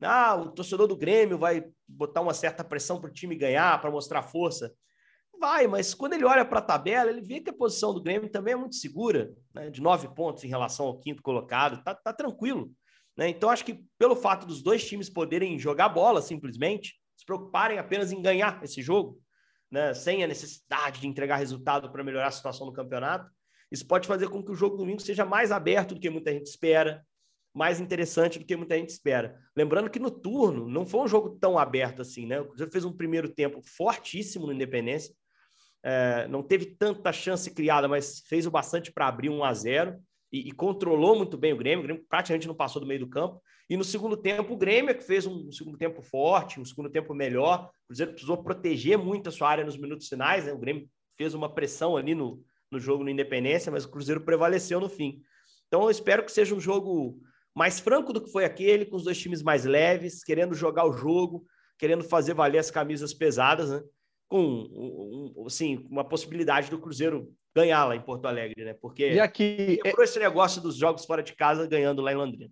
Ah, 0.00 0.36
o 0.36 0.50
torcedor 0.50 0.86
do 0.86 0.96
Grêmio 0.96 1.38
vai 1.38 1.64
botar 1.86 2.20
uma 2.20 2.34
certa 2.34 2.62
pressão 2.62 3.00
para 3.00 3.10
o 3.10 3.12
time 3.12 3.34
ganhar, 3.34 3.80
para 3.80 3.90
mostrar 3.90 4.22
força. 4.22 4.72
Vai, 5.40 5.66
mas 5.66 5.94
quando 5.94 6.14
ele 6.14 6.24
olha 6.24 6.44
para 6.44 6.58
a 6.58 6.62
tabela, 6.62 7.10
ele 7.10 7.20
vê 7.20 7.40
que 7.40 7.50
a 7.50 7.52
posição 7.52 7.94
do 7.94 8.02
Grêmio 8.02 8.28
também 8.28 8.54
é 8.54 8.56
muito 8.56 8.74
segura, 8.74 9.32
né? 9.54 9.70
de 9.70 9.80
nove 9.80 10.08
pontos 10.14 10.42
em 10.42 10.48
relação 10.48 10.86
ao 10.86 10.98
quinto 10.98 11.22
colocado, 11.22 11.82
tá, 11.84 11.94
tá 11.94 12.12
tranquilo. 12.12 12.72
Né? 13.16 13.28
Então, 13.28 13.50
acho 13.50 13.64
que 13.64 13.84
pelo 13.98 14.16
fato 14.16 14.46
dos 14.46 14.62
dois 14.62 14.86
times 14.86 15.08
poderem 15.08 15.58
jogar 15.58 15.88
bola 15.88 16.20
simplesmente, 16.20 16.94
se 17.16 17.24
preocuparem 17.24 17.78
apenas 17.78 18.12
em 18.12 18.20
ganhar 18.20 18.62
esse 18.62 18.82
jogo, 18.82 19.20
né, 19.70 19.92
sem 19.92 20.24
a 20.24 20.26
necessidade 20.26 21.00
de 21.00 21.06
entregar 21.06 21.36
resultado 21.36 21.90
para 21.90 22.04
melhorar 22.04 22.28
a 22.28 22.32
situação 22.32 22.66
no 22.66 22.72
campeonato. 22.72 23.30
Isso 23.70 23.86
pode 23.86 24.08
fazer 24.08 24.28
com 24.28 24.42
que 24.42 24.52
o 24.52 24.54
jogo 24.54 24.76
domingo 24.76 25.00
seja 25.00 25.24
mais 25.24 25.52
aberto 25.52 25.94
do 25.94 26.00
que 26.00 26.08
muita 26.08 26.32
gente 26.32 26.46
espera, 26.46 27.04
mais 27.58 27.80
interessante 27.80 28.38
do 28.38 28.44
que 28.44 28.56
muita 28.56 28.78
gente 28.78 28.90
espera. 28.90 29.36
Lembrando 29.56 29.90
que 29.90 29.98
no 29.98 30.10
turno 30.10 30.68
não 30.68 30.86
foi 30.86 31.00
um 31.00 31.08
jogo 31.08 31.36
tão 31.40 31.58
aberto 31.58 32.00
assim, 32.00 32.24
né? 32.24 32.40
O 32.40 32.46
Cruzeiro 32.46 32.70
fez 32.70 32.84
um 32.84 32.96
primeiro 32.96 33.28
tempo 33.28 33.60
fortíssimo 33.60 34.46
no 34.46 34.52
Independência, 34.52 35.12
é, 35.82 36.28
não 36.28 36.42
teve 36.42 36.66
tanta 36.66 37.12
chance 37.12 37.50
criada, 37.50 37.88
mas 37.88 38.20
fez 38.26 38.46
o 38.46 38.50
bastante 38.50 38.92
para 38.92 39.08
abrir 39.08 39.28
1 39.28 39.44
a 39.44 39.52
0 39.52 39.98
e, 40.32 40.48
e, 40.48 40.52
controlou 40.52 41.16
muito 41.16 41.36
bem 41.36 41.52
o 41.52 41.56
Grêmio. 41.56 41.80
O 41.80 41.82
Grêmio 41.82 42.04
praticamente 42.08 42.46
não 42.46 42.54
passou 42.54 42.80
do 42.80 42.86
meio 42.86 43.00
do 43.00 43.08
campo. 43.08 43.40
E 43.68 43.76
no 43.76 43.84
segundo 43.84 44.16
tempo, 44.16 44.54
o 44.54 44.56
Grêmio 44.56 44.90
é 44.90 44.94
que 44.94 45.04
fez 45.04 45.26
um 45.26 45.50
segundo 45.50 45.78
tempo 45.78 46.02
forte, 46.02 46.60
um 46.60 46.64
segundo 46.64 46.90
tempo 46.90 47.14
melhor. 47.14 47.70
O 47.84 47.86
Cruzeiro 47.88 48.12
precisou 48.12 48.42
proteger 48.42 48.98
muito 48.98 49.28
a 49.28 49.32
sua 49.32 49.48
área 49.48 49.64
nos 49.64 49.76
minutos 49.76 50.08
finais. 50.08 50.44
Né? 50.44 50.52
O 50.52 50.58
Grêmio 50.58 50.88
fez 51.16 51.34
uma 51.34 51.52
pressão 51.52 51.96
ali 51.96 52.14
no, 52.14 52.42
no 52.70 52.78
jogo 52.78 53.04
no 53.04 53.10
Independência, 53.10 53.72
mas 53.72 53.84
o 53.84 53.90
Cruzeiro 53.90 54.20
prevaleceu 54.20 54.80
no 54.80 54.88
fim. 54.88 55.22
Então, 55.66 55.82
eu 55.82 55.90
espero 55.90 56.24
que 56.24 56.32
seja 56.32 56.54
um 56.54 56.60
jogo 56.60 57.20
mais 57.58 57.80
franco 57.80 58.12
do 58.12 58.20
que 58.20 58.30
foi 58.30 58.44
aquele, 58.44 58.86
com 58.86 58.96
os 58.96 59.02
dois 59.02 59.18
times 59.18 59.42
mais 59.42 59.64
leves, 59.64 60.22
querendo 60.22 60.54
jogar 60.54 60.84
o 60.86 60.92
jogo, 60.92 61.44
querendo 61.76 62.04
fazer 62.04 62.32
valer 62.32 62.58
as 62.58 62.70
camisas 62.70 63.12
pesadas, 63.12 63.70
né? 63.70 63.82
com 64.28 64.40
um, 64.40 65.44
assim, 65.46 65.84
uma 65.90 66.04
possibilidade 66.04 66.70
do 66.70 66.78
Cruzeiro 66.78 67.32
ganhar 67.54 67.84
lá 67.86 67.96
em 67.96 68.00
Porto 68.00 68.26
Alegre, 68.26 68.64
né? 68.64 68.74
Porque 68.74 69.14
e 69.14 69.18
aqui 69.18 69.80
quebrou 69.82 70.02
é... 70.02 70.04
esse 70.04 70.18
negócio 70.18 70.62
dos 70.62 70.76
jogos 70.76 71.04
fora 71.04 71.22
de 71.22 71.32
casa 71.32 71.66
ganhando 71.66 72.00
lá 72.00 72.12
em 72.12 72.16
Londrina. 72.16 72.50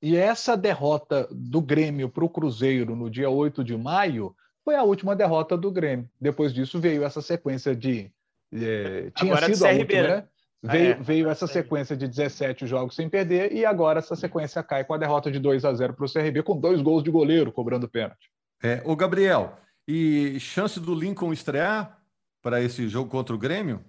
E 0.00 0.16
essa 0.16 0.56
derrota 0.56 1.28
do 1.30 1.60
Grêmio 1.60 2.08
para 2.08 2.24
o 2.24 2.28
Cruzeiro 2.28 2.96
no 2.96 3.10
dia 3.10 3.28
8 3.28 3.62
de 3.62 3.76
maio 3.76 4.34
foi 4.64 4.76
a 4.76 4.82
última 4.84 5.14
derrota 5.14 5.58
do 5.58 5.70
Grêmio. 5.70 6.08
Depois 6.20 6.54
disso 6.54 6.80
veio 6.80 7.04
essa 7.04 7.20
sequência 7.20 7.74
de. 7.74 8.10
É, 8.52 9.10
tinha 9.10 9.32
agora 9.32 9.52
sido 9.52 9.66
a 9.66 9.72
última, 9.72 10.02
né? 10.02 10.28
Né? 10.62 10.72
Veio, 10.72 10.90
é, 10.90 10.94
veio 10.94 11.30
essa 11.30 11.46
sequência 11.46 11.96
de 11.96 12.08
17 12.08 12.66
jogos 12.66 12.94
sem 12.94 13.08
perder 13.08 13.52
e 13.52 13.64
agora 13.64 14.00
essa 14.00 14.16
sequência 14.16 14.62
cai 14.62 14.84
com 14.84 14.94
a 14.94 14.98
derrota 14.98 15.30
de 15.30 15.38
2 15.38 15.64
a 15.64 15.72
0 15.72 15.94
para 15.94 16.04
o 16.04 16.12
CRB, 16.12 16.42
com 16.42 16.58
dois 16.58 16.82
gols 16.82 17.02
de 17.02 17.10
goleiro 17.10 17.52
cobrando 17.52 17.88
pênalti. 17.88 18.30
É, 18.62 18.82
o 18.84 18.96
Gabriel, 18.96 19.56
e 19.86 20.38
chance 20.40 20.80
do 20.80 20.94
Lincoln 20.94 21.32
estrear 21.32 21.98
para 22.42 22.60
esse 22.60 22.88
jogo 22.88 23.10
contra 23.10 23.34
o 23.34 23.38
Grêmio? 23.38 23.84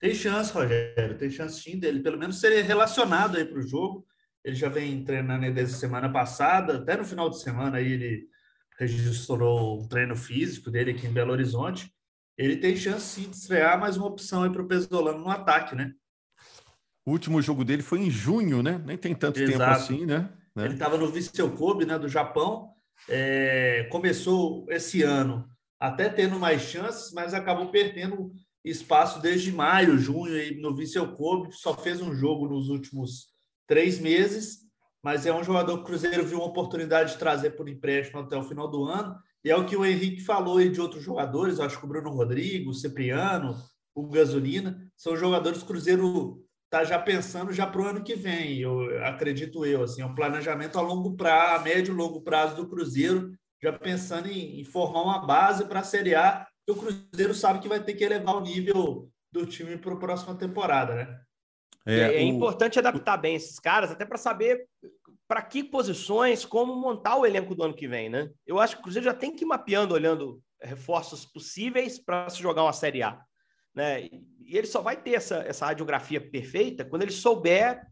Tem 0.00 0.14
chance, 0.14 0.52
Rogério, 0.52 1.18
tem 1.18 1.30
chance 1.30 1.60
sim 1.60 1.78
dele, 1.78 2.00
pelo 2.00 2.18
menos 2.18 2.40
ser 2.40 2.62
relacionado 2.62 3.36
aí 3.36 3.44
para 3.44 3.58
o 3.58 3.66
jogo. 3.66 4.06
Ele 4.44 4.54
já 4.54 4.68
vem 4.68 5.04
treinando 5.04 5.52
desde 5.52 5.74
a 5.74 5.78
semana 5.78 6.08
passada, 6.10 6.76
até 6.76 6.96
no 6.96 7.04
final 7.04 7.28
de 7.28 7.40
semana 7.40 7.78
aí 7.78 7.92
ele 7.92 8.28
registrou 8.78 9.82
um 9.82 9.88
treino 9.88 10.16
físico 10.16 10.70
dele 10.70 10.92
aqui 10.92 11.06
em 11.06 11.12
Belo 11.12 11.32
Horizonte. 11.32 11.92
Ele 12.38 12.56
tem 12.56 12.76
chance 12.76 13.04
sim 13.04 13.28
de 13.28 13.36
estrear 13.36 13.78
mais 13.80 13.96
uma 13.96 14.06
opção 14.06 14.44
aí 14.44 14.50
para 14.50 14.62
o 14.62 14.66
Pesolano 14.66 15.18
no 15.18 15.28
ataque, 15.28 15.74
né? 15.74 15.92
O 17.04 17.10
último 17.10 17.42
jogo 17.42 17.64
dele 17.64 17.82
foi 17.82 17.98
em 17.98 18.10
junho, 18.10 18.62
né? 18.62 18.80
Nem 18.86 18.96
tem 18.96 19.12
tanto 19.12 19.40
Exato. 19.40 19.58
tempo 19.58 19.70
assim, 19.70 20.06
né? 20.06 20.30
né? 20.54 20.66
Ele 20.66 20.74
estava 20.74 20.96
no 20.96 21.10
Viseu 21.10 21.50
Kobe, 21.50 21.84
né, 21.84 21.98
do 21.98 22.06
Japão. 22.08 22.70
É, 23.08 23.88
começou 23.90 24.66
esse 24.68 25.02
ano 25.02 25.48
até 25.80 26.08
tendo 26.08 26.38
mais 26.38 26.62
chances, 26.62 27.12
mas 27.12 27.34
acabou 27.34 27.70
perdendo 27.70 28.32
espaço 28.64 29.20
desde 29.20 29.50
maio, 29.50 29.98
junho, 29.98 30.34
aí 30.34 30.60
no 30.60 30.76
Viseu 30.76 31.16
Kobe, 31.16 31.52
só 31.52 31.74
fez 31.74 32.00
um 32.00 32.14
jogo 32.14 32.48
nos 32.48 32.68
últimos 32.68 33.28
três 33.66 33.98
meses, 33.98 34.58
mas 35.02 35.26
é 35.26 35.32
um 35.32 35.44
jogador 35.44 35.76
que 35.76 35.82
o 35.82 35.86
Cruzeiro 35.86 36.26
viu 36.26 36.38
uma 36.38 36.48
oportunidade 36.48 37.12
de 37.12 37.18
trazer 37.18 37.50
por 37.50 37.68
empréstimo 37.68 38.20
até 38.20 38.36
o 38.36 38.42
final 38.42 38.68
do 38.68 38.84
ano, 38.84 39.16
e 39.44 39.50
é 39.50 39.56
o 39.56 39.64
que 39.64 39.76
o 39.76 39.84
Henrique 39.84 40.20
falou 40.20 40.58
aí 40.58 40.68
de 40.68 40.80
outros 40.80 41.02
jogadores, 41.02 41.60
acho 41.60 41.78
que 41.78 41.84
o 41.84 41.88
Bruno 41.88 42.10
Rodrigo, 42.10 42.70
o 42.70 42.74
Cipriano, 42.74 43.56
o 43.94 44.08
Gasolina, 44.08 44.78
são 44.96 45.16
jogadores 45.16 45.58
que 45.58 45.64
o 45.64 45.68
Cruzeiro 45.68 46.44
está 46.64 46.84
já 46.84 46.98
pensando 46.98 47.52
já 47.52 47.66
para 47.66 47.80
o 47.80 47.86
ano 47.86 48.04
que 48.04 48.14
vem, 48.14 48.58
eu 48.58 49.04
acredito 49.04 49.64
eu, 49.64 49.82
assim, 49.82 50.02
é 50.02 50.06
um 50.06 50.14
planejamento 50.14 50.78
a 50.78 50.82
longo 50.82 51.16
prazo, 51.16 51.60
a 51.60 51.64
médio 51.64 51.94
e 51.94 51.96
longo 51.96 52.20
prazo 52.20 52.56
do 52.56 52.68
Cruzeiro, 52.68 53.32
já 53.62 53.72
pensando 53.72 54.28
em, 54.28 54.60
em 54.60 54.64
formar 54.64 55.02
uma 55.02 55.26
base 55.26 55.64
para 55.64 55.80
a 55.80 55.84
Série 55.84 56.14
A, 56.14 56.46
que 56.66 56.72
o 56.72 56.76
Cruzeiro 56.76 57.34
sabe 57.34 57.60
que 57.60 57.68
vai 57.68 57.82
ter 57.82 57.94
que 57.94 58.04
elevar 58.04 58.36
o 58.36 58.40
nível 58.40 59.08
do 59.32 59.46
time 59.46 59.76
para 59.76 59.94
a 59.94 59.98
próxima 59.98 60.34
temporada, 60.34 60.94
né? 60.94 61.20
É, 61.88 62.00
é, 62.00 62.14
é 62.16 62.22
importante 62.22 62.78
adaptar 62.78 63.16
bem 63.16 63.34
esses 63.34 63.58
caras, 63.58 63.90
até 63.90 64.04
para 64.04 64.18
saber 64.18 64.68
para 65.26 65.42
que 65.42 65.64
posições, 65.64 66.44
como 66.44 66.74
montar 66.74 67.16
o 67.16 67.26
elenco 67.26 67.54
do 67.54 67.62
ano 67.62 67.74
que 67.74 67.88
vem, 67.88 68.08
né? 68.08 68.30
Eu 68.46 68.58
acho 68.58 68.76
que 68.76 68.80
o 68.80 68.82
Cruzeiro 68.84 69.04
já 69.04 69.14
tem 69.14 69.34
que 69.34 69.44
ir 69.44 69.46
mapeando, 69.46 69.94
olhando 69.94 70.40
reforços 70.60 71.24
possíveis 71.24 71.98
para 71.98 72.28
se 72.28 72.42
jogar 72.42 72.62
uma 72.62 72.72
Série 72.72 73.02
A. 73.02 73.20
Né? 73.74 74.04
E 74.04 74.56
ele 74.56 74.66
só 74.66 74.80
vai 74.80 74.96
ter 74.96 75.14
essa, 75.14 75.36
essa 75.46 75.66
radiografia 75.66 76.20
perfeita 76.20 76.84
quando 76.84 77.02
ele 77.02 77.12
souber 77.12 77.86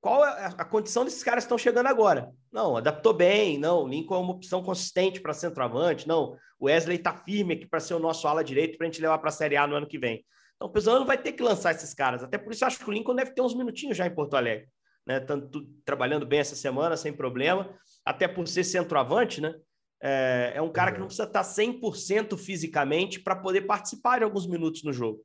qual 0.00 0.24
é 0.24 0.46
a 0.56 0.64
condição 0.64 1.04
desses 1.04 1.22
caras 1.22 1.44
que 1.44 1.46
estão 1.46 1.58
chegando 1.58 1.88
agora. 1.88 2.32
Não, 2.52 2.76
adaptou 2.76 3.12
bem, 3.12 3.58
não, 3.58 3.86
Lincoln 3.86 4.14
é 4.14 4.18
uma 4.18 4.32
opção 4.32 4.62
consistente 4.62 5.20
para 5.20 5.32
centroavante, 5.32 6.06
não, 6.06 6.36
o 6.58 6.66
Wesley 6.66 6.96
está 6.96 7.12
firme 7.12 7.54
aqui 7.54 7.66
para 7.66 7.80
ser 7.80 7.94
o 7.94 7.98
nosso 7.98 8.26
ala 8.28 8.44
direito 8.44 8.78
para 8.78 8.86
a 8.86 8.90
gente 8.90 9.02
levar 9.02 9.18
para 9.18 9.28
a 9.28 9.32
Série 9.32 9.56
A 9.56 9.66
no 9.66 9.74
ano 9.74 9.86
que 9.86 9.98
vem. 9.98 10.24
Então, 10.56 10.68
o 10.68 10.72
Pesolano 10.72 11.04
vai 11.04 11.18
ter 11.18 11.32
que 11.32 11.42
lançar 11.42 11.74
esses 11.74 11.92
caras. 11.94 12.22
Até 12.22 12.38
por 12.38 12.52
isso, 12.52 12.64
eu 12.64 12.68
acho 12.68 12.78
que 12.78 12.88
o 12.88 12.92
Lincoln 12.92 13.14
deve 13.14 13.32
ter 13.32 13.42
uns 13.42 13.54
minutinhos 13.54 13.96
já 13.96 14.06
em 14.06 14.14
Porto 14.14 14.34
Alegre. 14.34 14.68
Né? 15.06 15.20
Tanto 15.20 15.66
trabalhando 15.84 16.26
bem 16.26 16.40
essa 16.40 16.56
semana, 16.56 16.96
sem 16.96 17.12
problema. 17.12 17.72
Até 18.04 18.26
por 18.26 18.48
ser 18.48 18.64
centroavante, 18.64 19.40
né? 19.40 19.54
É, 20.02 20.52
é 20.56 20.62
um 20.62 20.70
cara 20.70 20.92
que 20.92 20.98
não 20.98 21.06
precisa 21.06 21.26
estar 21.26 21.42
100% 21.42 22.36
fisicamente 22.36 23.20
para 23.20 23.36
poder 23.36 23.62
participar 23.62 24.18
de 24.18 24.24
alguns 24.24 24.46
minutos 24.46 24.82
no 24.82 24.92
jogo. 24.92 25.22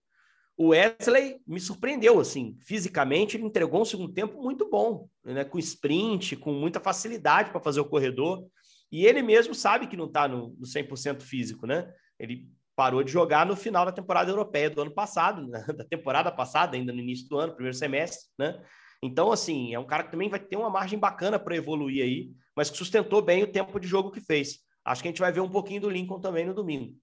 O 0.57 0.69
Wesley 0.69 1.39
me 1.47 1.59
surpreendeu, 1.59 2.19
assim, 2.19 2.57
fisicamente, 2.65 3.35
ele 3.35 3.45
entregou 3.45 3.81
um 3.81 3.85
segundo 3.85 4.13
tempo 4.13 4.41
muito 4.41 4.69
bom, 4.69 5.07
né? 5.25 5.43
com 5.43 5.57
sprint, 5.57 6.35
com 6.35 6.53
muita 6.53 6.79
facilidade 6.79 7.51
para 7.51 7.59
fazer 7.59 7.79
o 7.79 7.89
corredor. 7.89 8.45
E 8.91 9.05
ele 9.05 9.21
mesmo 9.21 9.55
sabe 9.55 9.87
que 9.87 9.97
não 9.97 10.05
está 10.05 10.27
no, 10.27 10.49
no 10.49 10.65
100% 10.65 11.21
físico, 11.21 11.65
né? 11.65 11.91
Ele 12.19 12.47
parou 12.81 13.03
de 13.03 13.11
jogar 13.11 13.45
no 13.45 13.55
final 13.55 13.85
da 13.85 13.91
temporada 13.91 14.31
europeia 14.31 14.67
do 14.67 14.81
ano 14.81 14.89
passado, 14.89 15.47
né? 15.47 15.63
da 15.77 15.83
temporada 15.83 16.31
passada, 16.31 16.75
ainda 16.75 16.91
no 16.91 16.97
início 16.97 17.29
do 17.29 17.37
ano, 17.37 17.53
primeiro 17.53 17.77
semestre, 17.77 18.27
né? 18.39 18.59
Então, 19.03 19.31
assim, 19.31 19.71
é 19.71 19.77
um 19.77 19.85
cara 19.85 20.01
que 20.01 20.09
também 20.09 20.29
vai 20.29 20.39
ter 20.39 20.55
uma 20.55 20.67
margem 20.67 20.97
bacana 20.97 21.37
para 21.37 21.55
evoluir 21.55 22.03
aí, 22.03 22.31
mas 22.57 22.71
que 22.71 22.77
sustentou 22.79 23.21
bem 23.21 23.43
o 23.43 23.51
tempo 23.51 23.79
de 23.79 23.87
jogo 23.87 24.09
que 24.09 24.19
fez. 24.19 24.61
Acho 24.83 25.03
que 25.03 25.07
a 25.07 25.11
gente 25.11 25.21
vai 25.21 25.31
ver 25.31 25.41
um 25.41 25.49
pouquinho 25.49 25.81
do 25.81 25.91
Lincoln 25.91 26.19
também 26.19 26.43
no 26.43 26.55
domingo. 26.55 26.95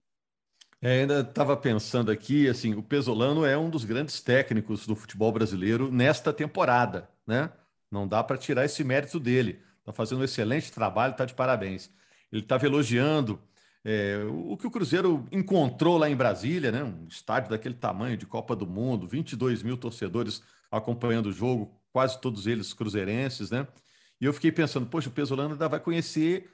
É, 0.82 1.02
ainda 1.02 1.20
estava 1.20 1.56
pensando 1.56 2.10
aqui, 2.10 2.48
assim, 2.48 2.74
o 2.74 2.82
Pesolano 2.82 3.46
é 3.46 3.56
um 3.56 3.70
dos 3.70 3.84
grandes 3.84 4.20
técnicos 4.20 4.84
do 4.84 4.96
futebol 4.96 5.30
brasileiro 5.30 5.92
nesta 5.92 6.32
temporada, 6.32 7.08
né? 7.24 7.52
Não 7.88 8.08
dá 8.08 8.24
para 8.24 8.36
tirar 8.36 8.64
esse 8.64 8.82
mérito 8.82 9.20
dele. 9.20 9.62
Está 9.78 9.92
fazendo 9.92 10.22
um 10.22 10.24
excelente 10.24 10.72
trabalho, 10.72 11.12
está 11.12 11.24
de 11.24 11.34
parabéns. 11.34 11.88
Ele 12.32 12.42
estava 12.42 12.66
elogiando 12.66 13.40
é, 13.90 14.22
o 14.28 14.54
que 14.54 14.66
o 14.66 14.70
Cruzeiro 14.70 15.26
encontrou 15.32 15.96
lá 15.96 16.10
em 16.10 16.14
Brasília, 16.14 16.70
né? 16.70 16.84
um 16.84 17.06
estádio 17.08 17.48
daquele 17.48 17.74
tamanho 17.74 18.18
de 18.18 18.26
Copa 18.26 18.54
do 18.54 18.66
Mundo, 18.66 19.08
22 19.08 19.62
mil 19.62 19.78
torcedores 19.78 20.42
acompanhando 20.70 21.30
o 21.30 21.32
jogo, 21.32 21.74
quase 21.90 22.20
todos 22.20 22.46
eles 22.46 22.74
cruzeirenses, 22.74 23.50
né? 23.50 23.66
E 24.20 24.26
eu 24.26 24.34
fiquei 24.34 24.52
pensando, 24.52 24.86
poxa, 24.86 25.08
o 25.08 25.12
Pesolano 25.12 25.52
ainda 25.52 25.66
vai 25.70 25.80
conhecer 25.80 26.50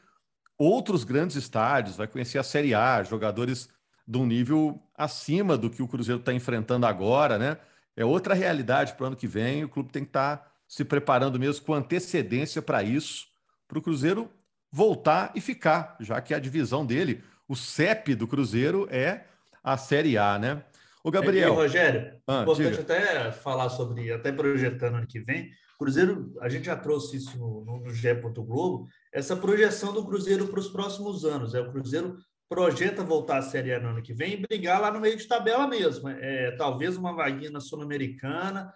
outros 0.57 1.03
grandes 1.03 1.35
estádios, 1.35 1.97
vai 1.97 2.07
conhecer 2.07 2.39
a 2.39 2.45
Série 2.45 2.73
A, 2.73 3.03
jogadores 3.03 3.69
de 4.07 4.17
um 4.17 4.25
nível 4.25 4.81
acima 4.97 5.59
do 5.59 5.69
que 5.69 5.83
o 5.83 5.89
Cruzeiro 5.89 6.21
está 6.21 6.33
enfrentando 6.33 6.87
agora, 6.87 7.37
né? 7.37 7.57
É 7.97 8.05
outra 8.05 8.33
realidade 8.35 8.93
para 8.95 9.03
o 9.03 9.07
ano 9.09 9.17
que 9.17 9.27
vem, 9.27 9.65
o 9.65 9.69
clube 9.69 9.91
tem 9.91 10.05
que 10.05 10.11
estar 10.11 10.37
tá 10.37 10.53
se 10.69 10.85
preparando 10.85 11.37
mesmo 11.37 11.65
com 11.65 11.75
antecedência 11.75 12.63
para 12.63 12.85
isso, 12.85 13.27
para 13.67 13.77
o 13.77 13.83
Cruzeiro 13.83 14.31
voltar 14.75 15.31
e 15.37 15.41
ficar, 15.41 15.97
já 16.01 16.21
que 16.21 16.35
a 16.35 16.39
divisão 16.41 16.85
dele, 16.85 17.23
o 17.47 17.55
CEP 17.55 18.13
do 18.17 18.27
Cruzeiro 18.27 18.89
é 18.91 19.25
a 19.63 19.77
Série 19.77 20.19
A, 20.19 20.37
né? 20.37 20.65
O 21.05 21.13
Gabriel. 21.13 21.55
Rogério, 21.55 22.21
ah, 22.27 22.43
importante 22.43 22.71
diga. 22.71 22.83
até 22.83 23.31
falar 23.31 23.69
sobre, 23.69 24.11
até 24.11 24.33
projetando 24.33 24.97
ano 24.97 25.07
que 25.07 25.21
vem. 25.21 25.49
Cruzeiro, 25.79 26.35
a 26.41 26.49
gente 26.49 26.65
já 26.65 26.75
trouxe 26.75 27.19
isso 27.19 27.39
no, 27.39 27.65
no, 27.65 27.85
no 27.85 27.95
GE. 27.95 28.15
Globo, 28.15 28.89
essa 29.13 29.37
projeção 29.37 29.93
do 29.93 30.05
Cruzeiro 30.05 30.49
para 30.49 30.59
os 30.59 30.69
próximos 30.69 31.25
anos. 31.25 31.55
É 31.55 31.61
o 31.61 31.71
Cruzeiro 31.71 32.17
projeta 32.49 33.05
voltar 33.05 33.39
à 33.39 33.43
Série 33.43 33.73
A 33.75 33.79
no 33.79 33.91
ano 33.91 34.03
que 34.03 34.13
vem 34.13 34.33
e 34.33 34.37
brigar 34.39 34.81
lá 34.81 34.91
no 34.91 34.99
meio 34.99 35.17
de 35.17 35.29
tabela 35.29 35.69
mesmo. 35.69 36.09
É, 36.09 36.51
talvez 36.57 36.97
uma 36.97 37.15
vaguinha 37.15 37.51
na 37.51 37.61
Sul-Americana, 37.61 38.73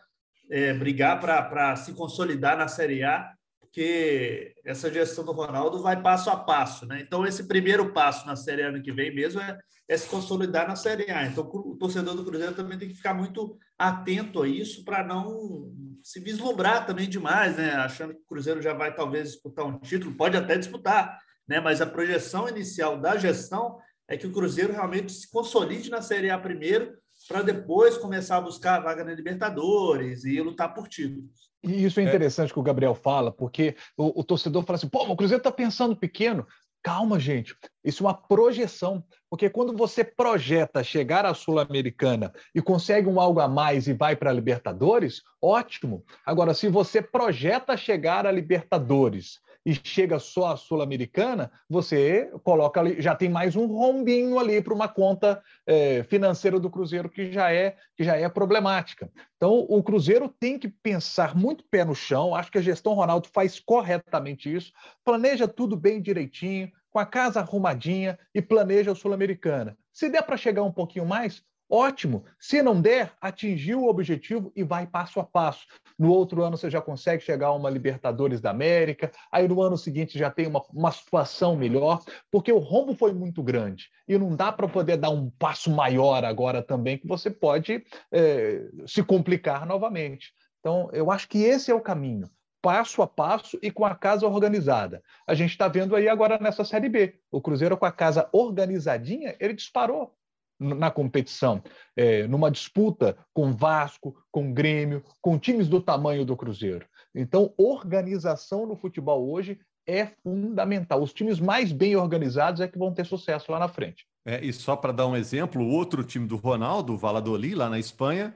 é, 0.48 0.72
brigar 0.74 1.18
para 1.18 1.74
se 1.74 1.92
consolidar 1.92 2.56
na 2.56 2.68
Série 2.68 3.02
A 3.02 3.36
porque 3.68 4.54
essa 4.64 4.92
gestão 4.92 5.24
do 5.24 5.32
Ronaldo 5.32 5.82
vai 5.82 6.00
passo 6.02 6.30
a 6.30 6.36
passo, 6.36 6.86
né? 6.86 7.00
Então, 7.00 7.26
esse 7.26 7.46
primeiro 7.46 7.92
passo 7.92 8.26
na 8.26 8.34
Série 8.34 8.62
A 8.62 8.68
ano 8.68 8.82
que 8.82 8.90
vem 8.90 9.14
mesmo 9.14 9.40
é, 9.40 9.58
é 9.86 9.96
se 9.96 10.08
consolidar 10.08 10.66
na 10.66 10.74
Série 10.74 11.10
A. 11.10 11.26
Então, 11.26 11.44
o 11.44 11.76
torcedor 11.76 12.14
do 12.14 12.24
Cruzeiro 12.24 12.54
também 12.54 12.78
tem 12.78 12.88
que 12.88 12.94
ficar 12.94 13.14
muito 13.14 13.58
atento 13.78 14.42
a 14.42 14.48
isso 14.48 14.84
para 14.84 15.04
não 15.04 15.70
se 16.02 16.18
vislumbrar 16.18 16.86
também 16.86 17.08
demais, 17.08 17.56
né? 17.56 17.72
Achando 17.74 18.14
que 18.14 18.20
o 18.20 18.26
Cruzeiro 18.26 18.62
já 18.62 18.72
vai 18.72 18.94
talvez 18.94 19.32
disputar 19.32 19.66
um 19.66 19.78
título, 19.78 20.16
pode 20.16 20.36
até 20.36 20.56
disputar, 20.56 21.18
né? 21.46 21.60
Mas 21.60 21.80
a 21.80 21.86
projeção 21.86 22.48
inicial 22.48 22.98
da 22.98 23.16
gestão 23.16 23.78
é 24.08 24.16
que 24.16 24.26
o 24.26 24.32
Cruzeiro 24.32 24.72
realmente 24.72 25.12
se 25.12 25.30
consolide 25.30 25.90
na 25.90 26.00
Série 26.00 26.30
A 26.30 26.38
primeiro, 26.38 26.96
para 27.28 27.42
depois 27.42 27.98
começar 27.98 28.38
a 28.38 28.40
buscar 28.40 28.76
a 28.76 28.80
vaga 28.80 29.04
na 29.04 29.12
Libertadores 29.12 30.24
e 30.24 30.40
lutar 30.40 30.72
por 30.72 30.88
títulos. 30.88 31.48
E 31.62 31.84
isso 31.84 32.00
é 32.00 32.04
interessante 32.04 32.50
é. 32.50 32.52
que 32.54 32.58
o 32.58 32.62
Gabriel 32.62 32.94
fala, 32.94 33.30
porque 33.30 33.76
o, 33.96 34.20
o 34.20 34.24
torcedor 34.24 34.64
fala 34.64 34.76
assim: 34.76 34.88
pô, 34.88 35.04
o 35.04 35.16
Cruzeiro 35.16 35.40
está 35.40 35.52
pensando 35.52 35.94
pequeno. 35.94 36.46
Calma, 36.82 37.18
gente. 37.18 37.54
Isso 37.84 38.04
é 38.04 38.06
uma 38.06 38.14
projeção. 38.14 39.04
Porque 39.28 39.50
quando 39.50 39.76
você 39.76 40.04
projeta 40.04 40.82
chegar 40.82 41.26
à 41.26 41.34
Sul-Americana 41.34 42.32
e 42.54 42.62
consegue 42.62 43.08
um 43.08 43.20
algo 43.20 43.40
a 43.40 43.48
mais 43.48 43.88
e 43.88 43.92
vai 43.92 44.14
para 44.14 44.30
a 44.30 44.32
Libertadores, 44.32 45.22
ótimo. 45.42 46.04
Agora, 46.24 46.54
se 46.54 46.68
você 46.68 47.02
projeta 47.02 47.76
chegar 47.76 48.26
à 48.26 48.32
Libertadores 48.32 49.40
e 49.64 49.74
chega 49.74 50.18
só 50.18 50.52
a 50.52 50.56
Sul-Americana, 50.56 51.50
você 51.68 52.30
coloca 52.42 52.80
ali, 52.80 53.00
já 53.00 53.14
tem 53.14 53.28
mais 53.28 53.56
um 53.56 53.66
rombinho 53.66 54.38
ali 54.38 54.62
para 54.62 54.74
uma 54.74 54.88
conta 54.88 55.42
é, 55.66 56.02
financeira 56.04 56.58
do 56.58 56.70
Cruzeiro 56.70 57.08
que 57.08 57.30
já 57.30 57.52
é 57.52 57.76
que 57.96 58.04
já 58.04 58.16
é 58.16 58.28
problemática. 58.28 59.10
Então, 59.36 59.66
o 59.68 59.82
Cruzeiro 59.82 60.28
tem 60.40 60.58
que 60.58 60.68
pensar 60.68 61.36
muito 61.36 61.64
pé 61.70 61.84
no 61.84 61.94
chão. 61.94 62.34
Acho 62.34 62.50
que 62.50 62.58
a 62.58 62.62
gestão 62.62 62.94
Ronaldo 62.94 63.28
faz 63.32 63.60
corretamente 63.60 64.54
isso, 64.54 64.72
planeja 65.04 65.46
tudo 65.46 65.76
bem 65.76 66.00
direitinho, 66.00 66.70
com 66.90 66.98
a 66.98 67.06
casa 67.06 67.40
arrumadinha 67.40 68.18
e 68.34 68.40
planeja 68.40 68.92
a 68.92 68.94
Sul-Americana. 68.94 69.76
Se 69.92 70.08
der 70.08 70.22
para 70.22 70.36
chegar 70.36 70.62
um 70.62 70.72
pouquinho 70.72 71.04
mais, 71.04 71.42
ótimo. 71.68 72.24
Se 72.38 72.62
não 72.62 72.80
der, 72.80 73.12
atingiu 73.20 73.82
o 73.82 73.88
objetivo 73.88 74.52
e 74.54 74.62
vai 74.62 74.86
passo 74.86 75.20
a 75.20 75.24
passo. 75.24 75.66
No 75.98 76.12
outro 76.12 76.42
ano 76.42 76.56
você 76.56 76.70
já 76.70 76.80
consegue 76.80 77.22
chegar 77.22 77.48
a 77.48 77.54
uma 77.54 77.70
Libertadores 77.70 78.40
da 78.40 78.50
América, 78.50 79.10
aí 79.30 79.46
no 79.46 79.60
ano 79.60 79.76
seguinte 79.76 80.18
já 80.18 80.30
tem 80.30 80.46
uma, 80.46 80.62
uma 80.72 80.92
situação 80.92 81.56
melhor, 81.56 82.02
porque 82.30 82.52
o 82.52 82.58
rombo 82.58 82.94
foi 82.94 83.12
muito 83.12 83.42
grande 83.42 83.88
e 84.06 84.16
não 84.16 84.34
dá 84.34 84.52
para 84.52 84.68
poder 84.68 84.96
dar 84.96 85.10
um 85.10 85.30
passo 85.30 85.70
maior 85.70 86.24
agora 86.24 86.62
também, 86.62 86.98
que 86.98 87.06
você 87.06 87.30
pode 87.30 87.84
é, 88.12 88.68
se 88.86 89.02
complicar 89.02 89.66
novamente. 89.66 90.32
Então, 90.60 90.88
eu 90.92 91.10
acho 91.10 91.28
que 91.28 91.38
esse 91.38 91.70
é 91.70 91.74
o 91.74 91.80
caminho 91.80 92.30
passo 92.60 93.02
a 93.02 93.06
passo 93.06 93.58
e 93.62 93.70
com 93.70 93.84
a 93.84 93.94
casa 93.94 94.26
organizada. 94.26 95.02
A 95.26 95.34
gente 95.34 95.50
está 95.50 95.68
vendo 95.68 95.94
aí 95.94 96.08
agora 96.08 96.38
nessa 96.38 96.64
Série 96.64 96.88
B. 96.88 97.18
O 97.30 97.40
Cruzeiro 97.40 97.76
com 97.76 97.86
a 97.86 97.92
casa 97.92 98.28
organizadinha, 98.32 99.36
ele 99.38 99.54
disparou 99.54 100.17
na 100.58 100.90
competição, 100.90 101.62
é, 101.96 102.26
numa 102.26 102.50
disputa 102.50 103.16
com 103.32 103.52
Vasco, 103.52 104.16
com 104.30 104.52
Grêmio, 104.52 105.02
com 105.20 105.38
times 105.38 105.68
do 105.68 105.80
tamanho 105.80 106.24
do 106.24 106.36
Cruzeiro. 106.36 106.86
Então, 107.14 107.52
organização 107.56 108.66
no 108.66 108.76
futebol 108.76 109.30
hoje 109.30 109.58
é 109.86 110.06
fundamental. 110.22 111.02
Os 111.02 111.12
times 111.12 111.40
mais 111.40 111.72
bem 111.72 111.96
organizados 111.96 112.60
é 112.60 112.68
que 112.68 112.78
vão 112.78 112.92
ter 112.92 113.06
sucesso 113.06 113.50
lá 113.50 113.58
na 113.58 113.68
frente. 113.68 114.06
É, 114.24 114.44
e 114.44 114.52
só 114.52 114.76
para 114.76 114.92
dar 114.92 115.06
um 115.06 115.16
exemplo, 115.16 115.62
o 115.62 115.70
outro 115.70 116.04
time 116.04 116.26
do 116.26 116.36
Ronaldo, 116.36 116.92
o 116.92 116.98
Valladolid, 116.98 117.54
lá 117.54 117.70
na 117.70 117.78
Espanha, 117.78 118.34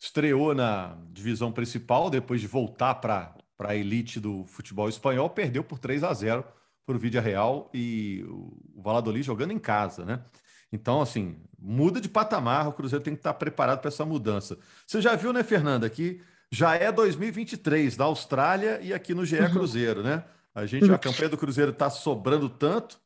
estreou 0.00 0.54
na 0.54 0.96
divisão 1.10 1.52
principal 1.52 2.08
depois 2.08 2.40
de 2.40 2.46
voltar 2.46 2.94
para 2.94 3.34
a 3.58 3.76
elite 3.76 4.18
do 4.18 4.44
futebol 4.46 4.88
espanhol, 4.88 5.28
perdeu 5.28 5.62
por 5.62 5.78
3 5.78 6.04
a 6.04 6.14
0 6.14 6.44
para 6.86 6.96
o 6.96 6.98
Vídea 6.98 7.20
Real 7.20 7.70
e 7.74 8.24
o 8.26 8.80
Valladolid 8.80 9.26
jogando 9.26 9.52
em 9.52 9.58
casa, 9.58 10.06
né? 10.06 10.24
Então, 10.72 11.00
assim, 11.00 11.36
muda 11.58 12.00
de 12.00 12.08
patamar, 12.08 12.68
o 12.68 12.72
Cruzeiro 12.72 13.04
tem 13.04 13.14
que 13.14 13.20
estar 13.20 13.34
preparado 13.34 13.80
para 13.80 13.88
essa 13.88 14.04
mudança. 14.04 14.58
Você 14.86 15.00
já 15.00 15.16
viu, 15.16 15.32
né, 15.32 15.42
Fernanda, 15.42 15.88
que 15.88 16.20
já 16.50 16.74
é 16.74 16.90
2023 16.92 17.96
na 17.96 18.04
Austrália 18.04 18.80
e 18.82 18.92
aqui 18.92 19.14
no 19.14 19.24
GE 19.24 19.38
uhum. 19.38 19.50
Cruzeiro, 19.50 20.02
né? 20.02 20.24
A 20.54 20.66
gente, 20.66 20.90
a 20.90 20.98
campanha 20.98 21.28
do 21.28 21.38
Cruzeiro 21.38 21.70
está 21.70 21.88
sobrando 21.88 22.48
tanto 22.48 22.98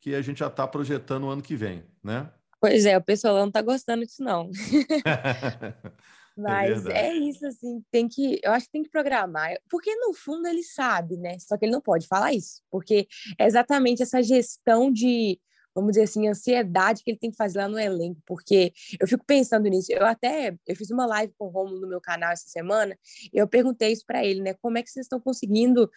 que 0.00 0.14
a 0.14 0.22
gente 0.22 0.38
já 0.38 0.46
está 0.46 0.66
projetando 0.66 1.24
o 1.24 1.30
ano 1.30 1.42
que 1.42 1.56
vem, 1.56 1.84
né? 2.02 2.30
Pois 2.60 2.84
é, 2.84 2.96
o 2.96 3.02
pessoal 3.02 3.36
não 3.36 3.48
está 3.48 3.62
gostando 3.62 4.04
disso, 4.04 4.22
não. 4.22 4.50
Mas 6.36 6.86
é, 6.86 7.08
é, 7.08 7.14
isso, 7.14 7.46
assim, 7.46 7.82
tem 7.90 8.08
que. 8.08 8.40
Eu 8.42 8.52
acho 8.52 8.66
que 8.66 8.72
tem 8.72 8.82
que 8.82 8.90
programar. 8.90 9.56
Porque 9.68 9.94
no 9.96 10.14
fundo 10.14 10.46
ele 10.46 10.62
sabe, 10.62 11.16
né? 11.16 11.38
Só 11.38 11.56
que 11.56 11.64
ele 11.64 11.72
não 11.72 11.80
pode 11.80 12.06
falar 12.06 12.32
isso. 12.32 12.62
Porque 12.70 13.06
é 13.38 13.46
exatamente 13.46 14.02
essa 14.02 14.22
gestão 14.22 14.90
de 14.90 15.38
vamos 15.74 15.92
dizer 15.92 16.04
assim, 16.04 16.28
ansiedade 16.28 17.02
que 17.02 17.10
ele 17.10 17.18
tem 17.18 17.30
que 17.30 17.36
fazer 17.36 17.58
lá 17.58 17.68
no 17.68 17.78
elenco, 17.78 18.20
porque 18.26 18.72
eu 19.00 19.06
fico 19.06 19.24
pensando 19.24 19.68
nisso. 19.68 19.92
Eu 19.92 20.06
até 20.06 20.56
eu 20.66 20.76
fiz 20.76 20.90
uma 20.90 21.06
live 21.06 21.32
com 21.38 21.46
o 21.46 21.50
Romulo 21.50 21.80
no 21.80 21.88
meu 21.88 22.00
canal 22.00 22.32
essa 22.32 22.48
semana, 22.48 22.98
e 23.32 23.38
eu 23.38 23.48
perguntei 23.48 23.92
isso 23.92 24.04
para 24.06 24.24
ele, 24.24 24.42
né? 24.42 24.54
Como 24.54 24.78
é 24.78 24.82
que 24.82 24.90
vocês 24.90 25.06
estão 25.06 25.20
conseguindo 25.20 25.90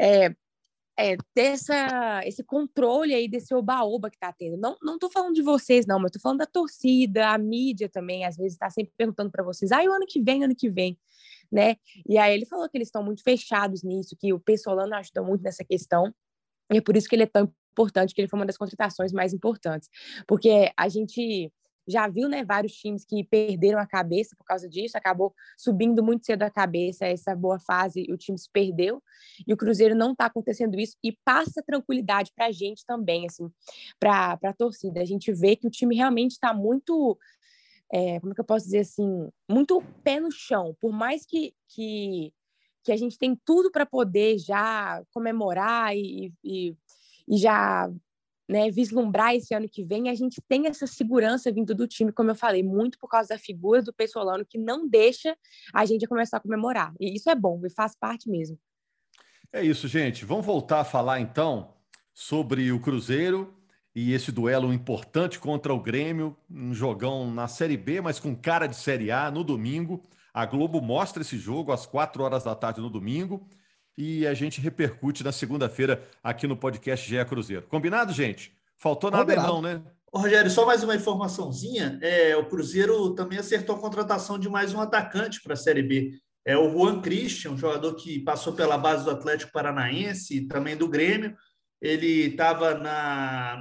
é, 0.00 0.34
é, 1.00 1.16
ter 1.34 1.52
essa, 1.52 2.20
esse 2.26 2.44
controle 2.44 3.14
aí 3.14 3.26
desse 3.26 3.54
oba-oba 3.54 4.10
que 4.10 4.18
tá 4.18 4.32
tendo. 4.32 4.58
Não, 4.58 4.76
não 4.82 4.98
tô 4.98 5.08
falando 5.08 5.34
de 5.34 5.42
vocês, 5.42 5.86
não, 5.86 5.98
mas 5.98 6.10
tô 6.10 6.20
falando 6.20 6.40
da 6.40 6.46
torcida, 6.46 7.30
a 7.30 7.38
mídia 7.38 7.88
também, 7.88 8.24
às 8.26 8.36
vezes 8.36 8.52
está 8.52 8.68
sempre 8.68 8.92
perguntando 8.96 9.30
para 9.30 9.42
vocês, 9.42 9.72
ah, 9.72 9.82
o 9.82 9.92
ano 9.92 10.04
que 10.06 10.22
vem, 10.22 10.44
ano 10.44 10.54
que 10.54 10.68
vem, 10.68 10.98
né? 11.50 11.76
E 12.06 12.18
aí 12.18 12.34
ele 12.34 12.44
falou 12.44 12.68
que 12.68 12.76
eles 12.76 12.88
estão 12.88 13.02
muito 13.02 13.22
fechados 13.22 13.82
nisso, 13.82 14.16
que 14.18 14.32
o 14.32 14.40
Pessolano 14.40 14.94
ajuda 14.94 15.22
muito 15.22 15.42
nessa 15.42 15.64
questão, 15.64 16.12
e 16.70 16.76
é 16.76 16.80
por 16.82 16.96
isso 16.96 17.08
que 17.08 17.16
ele 17.16 17.22
é 17.24 17.26
tão 17.26 17.52
importante, 17.80 18.14
que 18.14 18.20
ele 18.20 18.28
foi 18.28 18.38
uma 18.38 18.46
das 18.46 18.56
contratações 18.56 19.12
mais 19.12 19.32
importantes. 19.32 19.88
Porque 20.26 20.70
a 20.76 20.88
gente 20.88 21.50
já 21.88 22.06
viu, 22.06 22.28
né, 22.28 22.44
vários 22.44 22.74
times 22.74 23.04
que 23.04 23.24
perderam 23.24 23.78
a 23.78 23.86
cabeça 23.86 24.36
por 24.36 24.44
causa 24.44 24.68
disso, 24.68 24.96
acabou 24.96 25.34
subindo 25.56 26.02
muito 26.02 26.24
cedo 26.24 26.42
a 26.42 26.50
cabeça 26.50 27.06
essa 27.06 27.34
boa 27.34 27.58
fase 27.58 28.06
o 28.10 28.16
time 28.16 28.38
se 28.38 28.48
perdeu. 28.50 29.02
E 29.46 29.52
o 29.52 29.56
Cruzeiro 29.56 29.94
não 29.94 30.12
está 30.12 30.26
acontecendo 30.26 30.78
isso 30.78 30.96
e 31.02 31.12
passa 31.24 31.62
tranquilidade 31.62 32.32
para 32.34 32.46
a 32.46 32.52
gente 32.52 32.84
também, 32.86 33.26
assim, 33.26 33.50
para 33.98 34.38
a 34.42 34.52
torcida. 34.52 35.00
A 35.00 35.04
gente 35.04 35.32
vê 35.32 35.56
que 35.56 35.66
o 35.66 35.70
time 35.70 35.96
realmente 35.96 36.32
está 36.32 36.54
muito, 36.54 37.18
é, 37.92 38.20
como 38.20 38.32
é 38.32 38.34
que 38.34 38.40
eu 38.40 38.44
posso 38.44 38.66
dizer 38.66 38.80
assim, 38.80 39.28
muito 39.50 39.82
pé 40.04 40.20
no 40.20 40.30
chão. 40.30 40.76
Por 40.80 40.92
mais 40.92 41.26
que, 41.26 41.54
que, 41.68 42.32
que 42.84 42.92
a 42.92 42.96
gente 42.96 43.18
tem 43.18 43.34
tudo 43.44 43.70
para 43.70 43.86
poder 43.86 44.38
já 44.38 45.02
comemorar 45.12 45.96
e, 45.96 46.32
e 46.44 46.76
e 47.30 47.38
já 47.38 47.88
né, 48.48 48.68
vislumbrar 48.68 49.36
esse 49.36 49.54
ano 49.54 49.68
que 49.68 49.84
vem, 49.84 50.08
a 50.08 50.14
gente 50.14 50.42
tem 50.48 50.66
essa 50.66 50.84
segurança 50.84 51.52
vindo 51.52 51.72
do 51.72 51.86
time, 51.86 52.10
como 52.10 52.32
eu 52.32 52.34
falei, 52.34 52.64
muito 52.64 52.98
por 52.98 53.08
causa 53.08 53.28
da 53.28 53.38
figura 53.38 53.80
do 53.80 53.92
Pessolano, 53.92 54.44
que 54.44 54.58
não 54.58 54.88
deixa 54.88 55.36
a 55.72 55.86
gente 55.86 56.04
começar 56.08 56.38
a 56.38 56.40
comemorar. 56.40 56.92
E 56.98 57.14
isso 57.14 57.30
é 57.30 57.34
bom, 57.36 57.60
e 57.64 57.70
faz 57.70 57.94
parte 57.94 58.28
mesmo. 58.28 58.58
É 59.52 59.64
isso, 59.64 59.86
gente. 59.86 60.24
Vamos 60.24 60.44
voltar 60.44 60.80
a 60.80 60.84
falar 60.84 61.20
então 61.20 61.72
sobre 62.12 62.72
o 62.72 62.80
Cruzeiro 62.80 63.54
e 63.94 64.12
esse 64.12 64.32
duelo 64.32 64.72
importante 64.72 65.38
contra 65.38 65.72
o 65.72 65.80
Grêmio, 65.80 66.36
um 66.50 66.74
jogão 66.74 67.30
na 67.32 67.46
Série 67.46 67.76
B, 67.76 68.00
mas 68.00 68.18
com 68.18 68.34
cara 68.34 68.66
de 68.66 68.74
Série 68.74 69.12
A 69.12 69.30
no 69.30 69.44
domingo. 69.44 70.02
A 70.34 70.44
Globo 70.44 70.80
mostra 70.80 71.22
esse 71.22 71.38
jogo 71.38 71.70
às 71.70 71.86
quatro 71.86 72.24
horas 72.24 72.42
da 72.42 72.54
tarde 72.56 72.80
no 72.80 72.90
domingo 72.90 73.46
e 73.96 74.26
a 74.26 74.34
gente 74.34 74.60
repercute 74.60 75.22
na 75.22 75.32
segunda-feira 75.32 76.02
aqui 76.22 76.46
no 76.46 76.56
podcast 76.56 77.08
GE 77.08 77.24
Cruzeiro. 77.24 77.66
Combinado, 77.66 78.12
gente? 78.12 78.54
Faltou 78.76 79.10
nada 79.10 79.24
Combinado. 79.24 79.52
não, 79.52 79.62
né? 79.62 79.82
Ô, 80.12 80.18
Rogério, 80.18 80.50
só 80.50 80.66
mais 80.66 80.82
uma 80.82 80.96
informaçãozinha. 80.96 81.98
É, 82.02 82.36
o 82.36 82.48
Cruzeiro 82.48 83.14
também 83.14 83.38
acertou 83.38 83.76
a 83.76 83.80
contratação 83.80 84.38
de 84.38 84.48
mais 84.48 84.74
um 84.74 84.80
atacante 84.80 85.40
para 85.42 85.54
a 85.54 85.56
Série 85.56 85.82
B. 85.82 86.12
É 86.44 86.56
o 86.56 86.70
Juan 86.70 87.00
Christian, 87.00 87.52
um 87.52 87.58
jogador 87.58 87.94
que 87.94 88.18
passou 88.20 88.54
pela 88.54 88.78
base 88.78 89.04
do 89.04 89.10
Atlético 89.10 89.52
Paranaense 89.52 90.36
e 90.36 90.48
também 90.48 90.76
do 90.76 90.88
Grêmio. 90.88 91.36
Ele 91.80 92.28
estava 92.28 92.74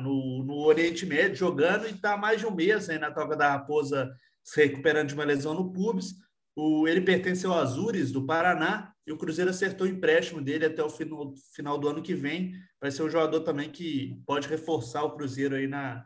no, 0.02 0.44
no 0.44 0.66
Oriente 0.66 1.06
Médio 1.06 1.36
jogando 1.36 1.88
e 1.88 1.92
está 1.92 2.14
há 2.14 2.18
mais 2.18 2.40
de 2.40 2.48
um 2.48 2.56
mês 2.56 2.90
aí 2.90 2.98
na 2.98 3.12
Toca 3.12 3.36
da 3.36 3.52
Raposa 3.52 4.10
se 4.44 4.66
recuperando 4.66 5.10
de 5.10 5.14
uma 5.14 5.24
lesão 5.24 5.54
no 5.54 5.72
pubis. 5.72 6.16
O, 6.56 6.88
ele 6.88 7.02
pertence 7.02 7.46
ao 7.46 7.54
Azures, 7.54 8.12
do 8.12 8.26
Paraná, 8.26 8.92
e 9.10 9.12
o 9.12 9.18
Cruzeiro 9.18 9.50
acertou 9.50 9.88
o 9.88 9.90
empréstimo 9.90 10.40
dele 10.40 10.68
até 10.68 10.84
o 10.84 10.90
final, 10.90 11.34
final 11.56 11.80
do 11.80 11.90
ano 11.90 12.00
que 12.00 12.14
vem. 12.14 12.54
Vai 12.80 12.92
ser 12.92 13.02
um 13.02 13.10
jogador 13.10 13.40
também 13.40 13.68
que 13.68 14.22
pode 14.24 14.48
reforçar 14.48 15.04
o 15.04 15.16
Cruzeiro 15.16 15.56
aí 15.56 15.66
na, 15.66 16.06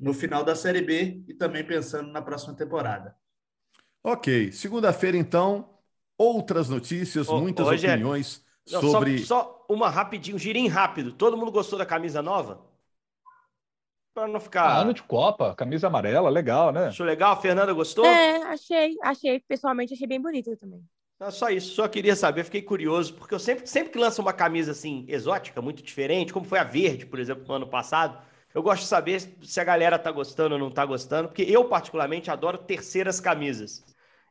no 0.00 0.14
final 0.14 0.42
da 0.42 0.56
Série 0.56 0.80
B 0.80 1.22
e 1.28 1.34
também 1.34 1.62
pensando 1.62 2.10
na 2.10 2.22
próxima 2.22 2.54
temporada. 2.54 3.14
Ok, 4.02 4.50
segunda-feira 4.50 5.14
então, 5.14 5.78
outras 6.16 6.70
notícias, 6.70 7.28
ô, 7.28 7.38
muitas 7.38 7.68
opiniões 7.68 8.42
sobre. 8.64 9.18
Só, 9.18 9.42
só 9.42 9.66
uma 9.68 9.90
rapidinho, 9.90 10.36
um 10.36 10.38
girinho 10.38 10.70
rápido. 10.70 11.12
Todo 11.12 11.36
mundo 11.36 11.52
gostou 11.52 11.78
da 11.78 11.84
camisa 11.84 12.22
nova? 12.22 12.66
Para 14.14 14.26
não 14.26 14.40
ficar. 14.40 14.64
Ah, 14.64 14.78
ano 14.78 14.94
de 14.94 15.02
Copa, 15.02 15.54
camisa 15.54 15.88
amarela, 15.88 16.30
legal, 16.30 16.72
né? 16.72 16.86
Achou 16.86 17.04
legal? 17.04 17.32
A 17.34 17.36
Fernanda 17.36 17.74
gostou? 17.74 18.06
É, 18.06 18.42
achei, 18.44 18.96
achei. 19.02 19.40
Pessoalmente, 19.40 19.92
achei 19.92 20.06
bem 20.06 20.20
bonita 20.20 20.56
também. 20.56 20.82
Não, 21.22 21.30
só 21.30 21.50
isso, 21.50 21.76
só 21.76 21.86
queria 21.86 22.16
saber, 22.16 22.42
fiquei 22.42 22.60
curioso, 22.60 23.14
porque 23.14 23.32
eu 23.32 23.38
sempre, 23.38 23.64
sempre 23.64 23.92
que 23.92 23.98
lanço 23.98 24.20
uma 24.20 24.32
camisa 24.32 24.72
assim, 24.72 25.04
exótica, 25.06 25.62
muito 25.62 25.80
diferente, 25.80 26.32
como 26.32 26.44
foi 26.44 26.58
a 26.58 26.64
verde, 26.64 27.06
por 27.06 27.20
exemplo, 27.20 27.44
no 27.46 27.54
ano 27.54 27.66
passado, 27.68 28.18
eu 28.52 28.60
gosto 28.60 28.82
de 28.82 28.88
saber 28.88 29.20
se 29.40 29.60
a 29.60 29.62
galera 29.62 30.00
tá 30.00 30.10
gostando 30.10 30.56
ou 30.56 30.60
não 30.60 30.68
tá 30.68 30.84
gostando, 30.84 31.28
porque 31.28 31.42
eu, 31.42 31.64
particularmente, 31.66 32.28
adoro 32.28 32.58
terceiras 32.58 33.20
camisas. 33.20 33.84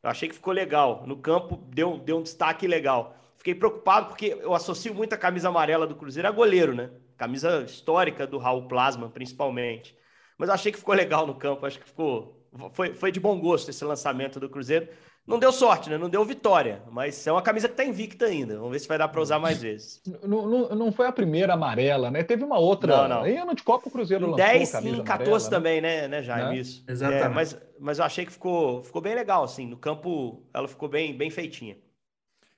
Eu 0.04 0.10
achei 0.10 0.28
que 0.28 0.36
ficou 0.36 0.52
legal. 0.52 1.06
No 1.08 1.16
campo 1.16 1.56
deu, 1.74 1.98
deu 1.98 2.18
um 2.18 2.24
destaque 2.24 2.68
legal. 2.68 3.16
Fiquei 3.38 3.56
preocupado 3.56 4.08
porque 4.08 4.38
eu 4.42 4.54
associo 4.54 4.94
muito 4.94 5.14
a 5.14 5.18
camisa 5.18 5.48
amarela 5.48 5.88
do 5.88 5.96
Cruzeiro 5.96 6.28
a 6.28 6.32
goleiro, 6.32 6.76
né? 6.76 6.90
Camisa 7.18 7.64
histórica 7.64 8.28
do 8.28 8.38
Raul 8.38 8.68
Plasma, 8.68 9.08
principalmente. 9.10 9.98
mas 10.38 10.50
eu 10.50 10.56
achei 10.56 10.74
que 10.74 10.78
ficou 10.78 10.94
legal 10.94 11.26
no 11.26 11.36
campo. 11.36 11.66
Acho 11.66 11.80
que 11.80 11.86
ficou. 11.86 12.38
Foi, 12.74 12.94
foi 12.94 13.12
de 13.14 13.20
bom 13.20 13.40
gosto 13.40 13.70
esse 13.70 13.86
lançamento 13.86 14.42
do 14.42 14.50
Cruzeiro. 14.50 14.90
Não 15.26 15.38
deu 15.38 15.52
sorte, 15.52 15.90
né? 15.90 15.98
Não 15.98 16.10
deu 16.10 16.26
vitória, 16.26 16.82
mas 16.92 17.26
é 17.28 17.32
uma 17.32 17.42
camisa 17.42 17.68
que 17.68 17.74
está 17.74 17.86
invicta 17.86 18.26
ainda. 18.26 18.58
Vamos 18.58 18.72
ver 18.72 18.80
se 18.80 18.88
vai 18.88 18.98
dar 18.98 19.08
para 19.08 19.22
usar 19.22 19.40
mais 19.40 19.62
vezes. 19.62 20.02
Não, 20.24 20.48
não, 20.48 20.70
não, 20.70 20.92
foi 20.92 21.06
a 21.06 21.12
primeira 21.12 21.54
amarela, 21.54 22.10
né? 22.10 22.24
Teve 22.24 22.44
uma 22.44 22.58
outra. 22.58 23.04
Não, 23.04 23.08
não. 23.08 23.24
Aí 23.24 23.38
ano 23.38 23.56
de 23.56 23.64
Copa 23.64 23.88
o 23.88 23.92
Cruzeiro 23.92 24.26
em 24.26 24.32
lançou 24.32 24.46
10 24.46 24.74
e 24.74 24.90
em 24.90 25.04
14 25.04 25.06
amarela, 25.06 25.40
né? 25.40 25.50
também, 25.50 25.82
né, 25.82 26.08
né 26.08 26.24
Jaime? 26.24 26.50
Né? 26.50 26.58
Isso. 26.58 26.84
Exatamente. 26.88 27.24
É, 27.24 27.30
mas, 27.30 27.58
mas 27.80 28.00
eu 28.00 28.06
achei 28.06 28.26
que 28.26 28.32
ficou, 28.32 28.84
ficou 28.84 29.02
bem 29.02 29.14
legal, 29.14 29.44
assim. 29.44 29.68
No 29.68 29.78
campo 29.78 30.44
ela 30.54 30.68
ficou 30.68 30.90
bem, 30.90 31.16
bem 31.16 31.30
feitinha. 31.30 31.78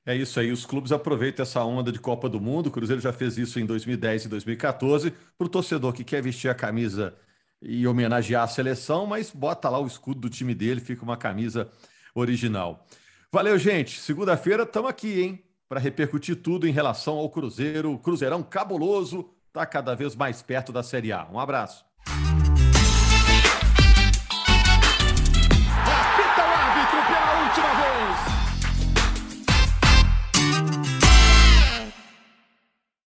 É 0.05 0.15
isso 0.15 0.37
aí, 0.37 0.51
os 0.51 0.65
clubes 0.65 0.91
aproveitam 0.91 1.43
essa 1.43 1.63
onda 1.63 1.91
de 1.91 1.99
Copa 1.99 2.27
do 2.27 2.39
Mundo. 2.39 2.67
O 2.67 2.71
Cruzeiro 2.71 3.01
já 3.01 3.13
fez 3.13 3.37
isso 3.37 3.59
em 3.59 3.65
2010 3.65 4.25
e 4.25 4.29
2014. 4.29 5.13
Para 5.37 5.47
o 5.47 5.49
torcedor 5.49 5.93
que 5.93 6.03
quer 6.03 6.21
vestir 6.21 6.49
a 6.49 6.55
camisa 6.55 7.13
e 7.61 7.87
homenagear 7.87 8.43
a 8.43 8.47
seleção, 8.47 9.05
mas 9.05 9.31
bota 9.31 9.69
lá 9.69 9.79
o 9.79 9.87
escudo 9.87 10.19
do 10.19 10.29
time 10.29 10.53
dele, 10.53 10.81
fica 10.81 11.03
uma 11.03 11.15
camisa 11.15 11.69
original. 12.13 12.85
Valeu, 13.31 13.57
gente. 13.57 13.99
Segunda-feira 13.99 14.63
estamos 14.63 14.89
aqui, 14.89 15.21
hein? 15.21 15.43
Para 15.67 15.79
repercutir 15.79 16.35
tudo 16.35 16.67
em 16.67 16.71
relação 16.71 17.17
ao 17.17 17.29
Cruzeiro. 17.29 17.97
Cruzeirão 17.97 18.43
cabuloso, 18.43 19.29
está 19.47 19.65
cada 19.65 19.95
vez 19.95 20.15
mais 20.15 20.41
perto 20.41 20.71
da 20.71 20.83
Série 20.83 21.11
A. 21.11 21.27
Um 21.31 21.39
abraço. 21.39 21.85